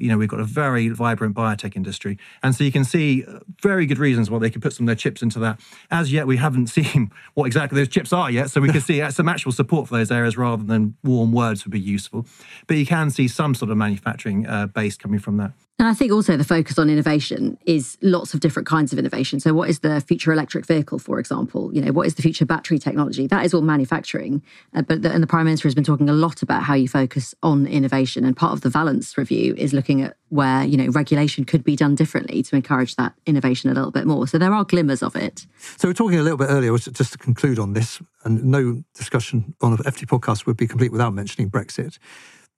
You 0.00 0.08
know, 0.08 0.18
we've 0.18 0.28
got 0.28 0.40
a 0.40 0.44
very 0.44 0.88
vibrant 0.88 1.34
biotech 1.34 1.76
industry. 1.76 2.18
And 2.42 2.54
so 2.54 2.64
you 2.64 2.72
can 2.72 2.84
see 2.84 3.24
uh, 3.24 3.40
very 3.62 3.86
good 3.86 3.98
reasons 3.98 4.30
why 4.30 4.38
they 4.38 4.50
could 4.50 4.62
put 4.62 4.72
some 4.72 4.84
of 4.84 4.86
their 4.86 4.96
chips 4.96 5.22
into 5.22 5.38
that. 5.40 5.60
As 5.90 6.12
yet, 6.12 6.26
we 6.26 6.36
haven't 6.36 6.66
seen 6.78 7.10
what 7.34 7.46
exactly 7.46 7.78
those 7.78 7.88
chips 7.88 8.12
are 8.12 8.30
yet. 8.30 8.50
So 8.50 8.60
we 8.60 8.70
can 8.70 8.80
see 8.90 9.00
uh, 9.00 9.10
some 9.10 9.28
actual 9.28 9.52
support 9.52 9.88
for 9.88 9.96
those 9.96 10.10
areas 10.10 10.36
rather 10.36 10.64
than 10.64 10.96
warm 11.04 11.32
words 11.32 11.64
would 11.64 11.72
be 11.72 11.80
useful. 11.80 12.26
But 12.66 12.76
you 12.76 12.86
can 12.86 13.10
see 13.10 13.28
some 13.28 13.54
sort 13.54 13.70
of 13.70 13.76
manufacturing 13.76 14.46
uh, 14.46 14.66
base 14.66 14.96
coming 14.96 15.20
from 15.20 15.36
that. 15.38 15.52
And 15.80 15.88
I 15.88 15.94
think 15.94 16.12
also 16.12 16.36
the 16.36 16.44
focus 16.44 16.78
on 16.78 16.90
innovation 16.90 17.56
is 17.64 17.96
lots 18.02 18.34
of 18.34 18.40
different 18.40 18.68
kinds 18.68 18.92
of 18.92 18.98
innovation. 18.98 19.40
So, 19.40 19.54
what 19.54 19.70
is 19.70 19.78
the 19.78 20.02
future 20.02 20.30
electric 20.30 20.66
vehicle, 20.66 20.98
for 20.98 21.18
example? 21.18 21.74
You 21.74 21.80
know, 21.80 21.90
what 21.90 22.06
is 22.06 22.16
the 22.16 22.22
future 22.22 22.44
battery 22.44 22.78
technology? 22.78 23.26
That 23.26 23.46
is 23.46 23.54
all 23.54 23.62
manufacturing. 23.62 24.42
Uh, 24.74 24.82
but 24.82 25.00
the, 25.00 25.10
and 25.10 25.22
the 25.22 25.26
prime 25.26 25.46
minister 25.46 25.66
has 25.68 25.74
been 25.74 25.82
talking 25.82 26.10
a 26.10 26.12
lot 26.12 26.42
about 26.42 26.64
how 26.64 26.74
you 26.74 26.86
focus 26.86 27.34
on 27.42 27.66
innovation. 27.66 28.26
And 28.26 28.36
part 28.36 28.52
of 28.52 28.60
the 28.60 28.68
Vallance 28.68 29.16
review 29.16 29.54
is 29.56 29.72
looking 29.72 30.02
at 30.02 30.18
where 30.28 30.64
you 30.64 30.76
know 30.76 30.88
regulation 30.88 31.46
could 31.46 31.64
be 31.64 31.76
done 31.76 31.94
differently 31.94 32.42
to 32.42 32.56
encourage 32.56 32.96
that 32.96 33.14
innovation 33.24 33.70
a 33.70 33.72
little 33.72 33.90
bit 33.90 34.06
more. 34.06 34.28
So 34.28 34.36
there 34.36 34.52
are 34.52 34.64
glimmers 34.64 35.02
of 35.02 35.16
it. 35.16 35.46
So 35.78 35.88
we're 35.88 35.94
talking 35.94 36.18
a 36.18 36.22
little 36.22 36.36
bit 36.36 36.50
earlier, 36.50 36.76
just 36.76 37.12
to 37.12 37.18
conclude 37.18 37.58
on 37.58 37.72
this, 37.72 38.02
and 38.22 38.44
no 38.44 38.82
discussion 38.94 39.54
on 39.62 39.72
an 39.72 39.78
FT 39.78 40.04
podcast 40.04 40.44
would 40.44 40.58
be 40.58 40.66
complete 40.66 40.92
without 40.92 41.14
mentioning 41.14 41.50
Brexit. 41.50 41.96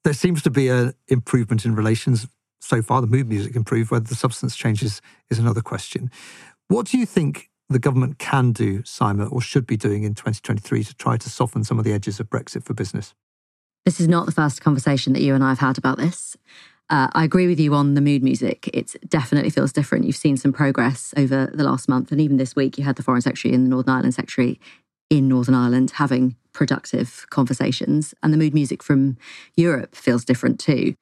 There 0.03 0.13
seems 0.13 0.43
to 0.43 0.51
be 0.51 0.67
an 0.67 0.95
improvement 1.07 1.65
in 1.65 1.77
relations 1.77 2.27
so 2.63 2.81
far 2.81 3.01
the 3.01 3.07
mood 3.07 3.29
music 3.29 3.57
improved. 3.57 3.91
Whether 3.91 4.07
the 4.07 4.15
substance 4.15 4.57
changes 4.57 5.03
is 5.31 5.39
another 5.39 5.61
question. 5.61 6.11
What 6.69 6.87
do 6.87 6.99
you 6.99 7.05
think 7.05 7.51
the 7.69 7.79
government 7.79 8.19
can 8.19 8.53
do, 8.53 8.83
Simon, 8.85 9.29
or 9.29 9.41
should 9.41 9.67
be 9.67 9.77
doing 9.77 10.05
in 10.05 10.15
2023 10.15 10.85
to 10.85 10.95
try 10.95 11.17
to 11.17 11.29
soften 11.29 11.65
some 11.65 11.79
of 11.79 11.85
the 11.85 11.93
edges 11.93 12.21
of 12.21 12.31
Brexit 12.31 12.65
for 12.65 12.75
business? 12.75 13.15
This 13.85 14.01
is 14.01 14.09
not 14.09 14.27
the 14.27 14.33
first 14.33 14.63
conversation 14.63 15.13
that 15.15 15.23
you 15.23 15.35
and 15.35 15.43
I 15.43 15.49
have 15.51 15.59
had 15.59 15.79
about 15.79 15.99
this. 15.99 16.37
Uh, 16.89 17.09
I 17.13 17.25
agree 17.25 17.47
with 17.47 17.59
you 17.59 17.75
on 17.75 17.95
the 17.95 18.01
mood 18.01 18.23
music. 18.23 18.69
It 18.73 18.95
definitely 19.09 19.51
feels 19.51 19.73
different. 19.73 20.05
You've 20.05 20.17
seen 20.17 20.37
some 20.37 20.53
progress 20.53 21.13
over 21.17 21.51
the 21.53 21.65
last 21.65 21.89
month. 21.89 22.13
And 22.13 22.21
even 22.21 22.37
this 22.37 22.55
week, 22.55 22.79
you 22.79 22.85
had 22.85 22.97
the 22.97 23.03
Foreign 23.03 23.23
Secretary 23.23 23.55
and 23.55 23.65
the 23.65 23.71
Northern 23.71 23.95
Ireland 23.95 24.15
Secretary 24.15 24.61
in 25.11 25.29
Northern 25.29 25.55
Ireland 25.55 25.93
having 25.97 26.37
productive 26.53 27.27
conversations. 27.31 28.15
And 28.23 28.33
the 28.33 28.37
mood 28.37 28.55
music 28.55 28.83
from 28.83 29.17
Europe 29.57 29.95
feels 29.95 30.25
different 30.25 30.61
too. 30.61 30.95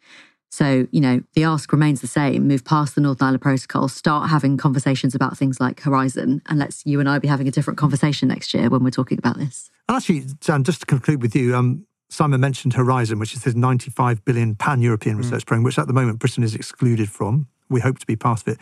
So, 0.50 0.88
you 0.90 1.00
know, 1.00 1.22
the 1.34 1.44
ask 1.44 1.70
remains 1.72 2.00
the 2.00 2.08
same 2.08 2.48
move 2.48 2.64
past 2.64 2.96
the 2.96 3.00
Northern 3.00 3.26
Ireland 3.26 3.42
Protocol, 3.42 3.88
start 3.88 4.30
having 4.30 4.56
conversations 4.56 5.14
about 5.14 5.38
things 5.38 5.60
like 5.60 5.80
Horizon, 5.80 6.42
and 6.46 6.58
let's 6.58 6.84
you 6.84 6.98
and 6.98 7.08
I 7.08 7.20
be 7.20 7.28
having 7.28 7.46
a 7.46 7.52
different 7.52 7.78
conversation 7.78 8.28
next 8.28 8.52
year 8.52 8.68
when 8.68 8.82
we're 8.82 8.90
talking 8.90 9.18
about 9.18 9.38
this. 9.38 9.70
And 9.88 9.96
actually, 9.96 10.24
Dan, 10.40 10.64
just 10.64 10.80
to 10.80 10.86
conclude 10.86 11.22
with 11.22 11.36
you, 11.36 11.54
um, 11.54 11.86
Simon 12.08 12.40
mentioned 12.40 12.74
Horizon, 12.74 13.20
which 13.20 13.34
is 13.34 13.44
this 13.44 13.54
95 13.54 14.24
billion 14.24 14.56
pan 14.56 14.82
European 14.82 15.16
mm. 15.16 15.20
research 15.20 15.44
mm. 15.44 15.46
program, 15.46 15.64
which 15.64 15.78
at 15.78 15.86
the 15.86 15.92
moment 15.92 16.18
Britain 16.18 16.42
is 16.42 16.54
excluded 16.54 17.10
from. 17.10 17.46
We 17.68 17.80
hope 17.80 18.00
to 18.00 18.06
be 18.06 18.16
part 18.16 18.40
of 18.40 18.48
it. 18.48 18.58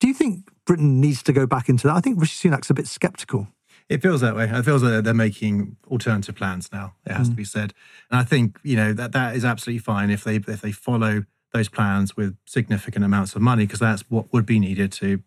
Do 0.00 0.08
you 0.08 0.14
think 0.14 0.48
Britain 0.66 1.00
needs 1.00 1.22
to 1.24 1.32
go 1.32 1.46
back 1.46 1.68
into 1.68 1.86
that? 1.86 1.96
I 1.96 2.00
think 2.00 2.20
Rishi 2.20 2.48
Sunak's 2.48 2.70
a 2.70 2.74
bit 2.74 2.88
sceptical. 2.88 3.48
It 3.88 4.02
feels 4.02 4.20
that 4.20 4.36
way. 4.36 4.44
It 4.44 4.64
feels 4.64 4.82
that 4.82 5.04
they're 5.04 5.14
making 5.14 5.76
alternative 5.90 6.34
plans 6.34 6.70
now. 6.72 6.94
It 7.06 7.12
has 7.12 7.28
mm. 7.28 7.32
to 7.32 7.36
be 7.36 7.44
said, 7.44 7.72
and 8.10 8.20
I 8.20 8.24
think 8.24 8.58
you 8.62 8.76
know 8.76 8.92
that 8.92 9.12
that 9.12 9.34
is 9.34 9.44
absolutely 9.44 9.80
fine 9.80 10.10
if 10.10 10.24
they 10.24 10.36
if 10.36 10.60
they 10.60 10.72
follow 10.72 11.24
those 11.52 11.68
plans 11.68 12.16
with 12.16 12.36
significant 12.44 13.04
amounts 13.04 13.34
of 13.34 13.40
money 13.40 13.64
because 13.64 13.80
that's 13.80 14.02
what 14.10 14.30
would 14.32 14.44
be 14.44 14.58
needed 14.58 14.92
to 14.92 15.22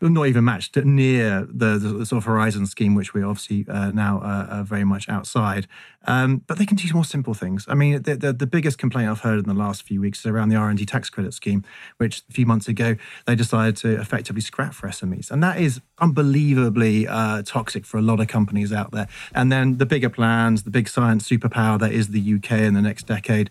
not 0.00 0.26
even 0.26 0.44
matched 0.44 0.76
near 0.76 1.46
the, 1.50 1.78
the, 1.78 2.06
sort 2.06 2.18
of 2.18 2.24
Horizon 2.24 2.66
scheme, 2.66 2.94
which 2.94 3.14
we're 3.14 3.26
obviously 3.26 3.66
uh, 3.68 3.90
now 3.90 4.18
uh, 4.18 4.46
are 4.50 4.64
very 4.64 4.84
much 4.84 5.08
outside. 5.08 5.66
Um, 6.06 6.38
but 6.46 6.58
they 6.58 6.64
can 6.64 6.76
do 6.76 6.88
more 6.94 7.04
simple 7.04 7.34
things. 7.34 7.66
I 7.68 7.74
mean, 7.74 8.02
the, 8.02 8.16
the, 8.16 8.32
the, 8.32 8.46
biggest 8.46 8.78
complaint 8.78 9.10
I've 9.10 9.20
heard 9.20 9.38
in 9.38 9.44
the 9.44 9.54
last 9.54 9.82
few 9.82 10.00
weeks 10.00 10.20
is 10.20 10.26
around 10.26 10.48
the 10.48 10.56
R&D 10.56 10.86
tax 10.86 11.10
credit 11.10 11.34
scheme, 11.34 11.62
which 11.98 12.22
a 12.28 12.32
few 12.32 12.46
months 12.46 12.68
ago 12.68 12.96
they 13.26 13.34
decided 13.34 13.76
to 13.78 14.00
effectively 14.00 14.40
scrap 14.40 14.72
for 14.72 14.88
SMEs. 14.88 15.30
And 15.30 15.42
that 15.42 15.60
is 15.60 15.80
unbelievably 15.98 17.06
uh, 17.06 17.42
toxic 17.42 17.84
for 17.84 17.98
a 17.98 18.02
lot 18.02 18.18
of 18.18 18.28
companies 18.28 18.72
out 18.72 18.92
there. 18.92 19.08
And 19.34 19.52
then 19.52 19.76
the 19.76 19.86
bigger 19.86 20.08
plans, 20.08 20.62
the 20.62 20.70
big 20.70 20.88
science 20.88 21.28
superpower 21.28 21.78
that 21.80 21.92
is 21.92 22.08
the 22.08 22.34
UK 22.34 22.52
in 22.52 22.74
the 22.74 22.82
next 22.82 23.06
decade, 23.06 23.50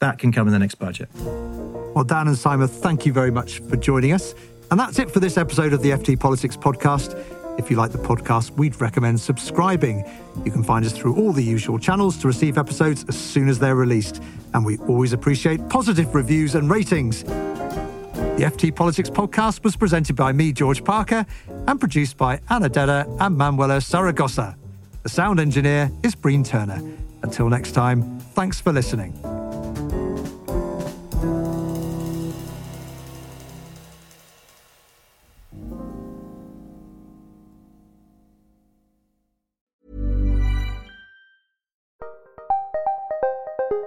that 0.00 0.18
can 0.18 0.32
come 0.32 0.46
in 0.46 0.52
the 0.52 0.58
next 0.58 0.74
budget. 0.74 1.08
Well, 1.14 2.04
Dan 2.04 2.28
and 2.28 2.36
Simon, 2.36 2.68
thank 2.68 3.06
you 3.06 3.12
very 3.12 3.30
much 3.30 3.60
for 3.60 3.76
joining 3.76 4.12
us. 4.12 4.34
And 4.70 4.80
that's 4.80 4.98
it 4.98 5.10
for 5.10 5.20
this 5.20 5.36
episode 5.36 5.72
of 5.72 5.82
the 5.82 5.90
FT 5.90 6.18
Politics 6.18 6.56
podcast. 6.56 7.16
If 7.58 7.70
you 7.70 7.76
like 7.76 7.92
the 7.92 7.98
podcast, 7.98 8.50
we'd 8.50 8.78
recommend 8.80 9.20
subscribing. 9.20 10.04
You 10.44 10.50
can 10.50 10.62
find 10.62 10.84
us 10.84 10.92
through 10.92 11.16
all 11.16 11.32
the 11.32 11.42
usual 11.42 11.78
channels 11.78 12.18
to 12.18 12.26
receive 12.26 12.58
episodes 12.58 13.04
as 13.08 13.16
soon 13.16 13.48
as 13.48 13.58
they're 13.58 13.76
released. 13.76 14.22
And 14.54 14.64
we 14.64 14.76
always 14.78 15.12
appreciate 15.12 15.66
positive 15.68 16.14
reviews 16.14 16.54
and 16.54 16.70
ratings. 16.70 17.22
The 17.22 18.42
FT 18.42 18.74
Politics 18.74 19.08
podcast 19.08 19.64
was 19.64 19.76
presented 19.76 20.16
by 20.16 20.32
me, 20.32 20.52
George 20.52 20.84
Parker, 20.84 21.24
and 21.66 21.80
produced 21.80 22.16
by 22.16 22.40
Anna 22.50 22.68
Dedder 22.68 23.06
and 23.20 23.36
Manuela 23.36 23.78
Saragosa. 23.78 24.56
The 25.02 25.08
sound 25.08 25.40
engineer 25.40 25.90
is 26.02 26.14
Breen 26.14 26.44
Turner. 26.44 26.82
Until 27.22 27.48
next 27.48 27.72
time, 27.72 28.20
thanks 28.34 28.60
for 28.60 28.72
listening. 28.72 29.35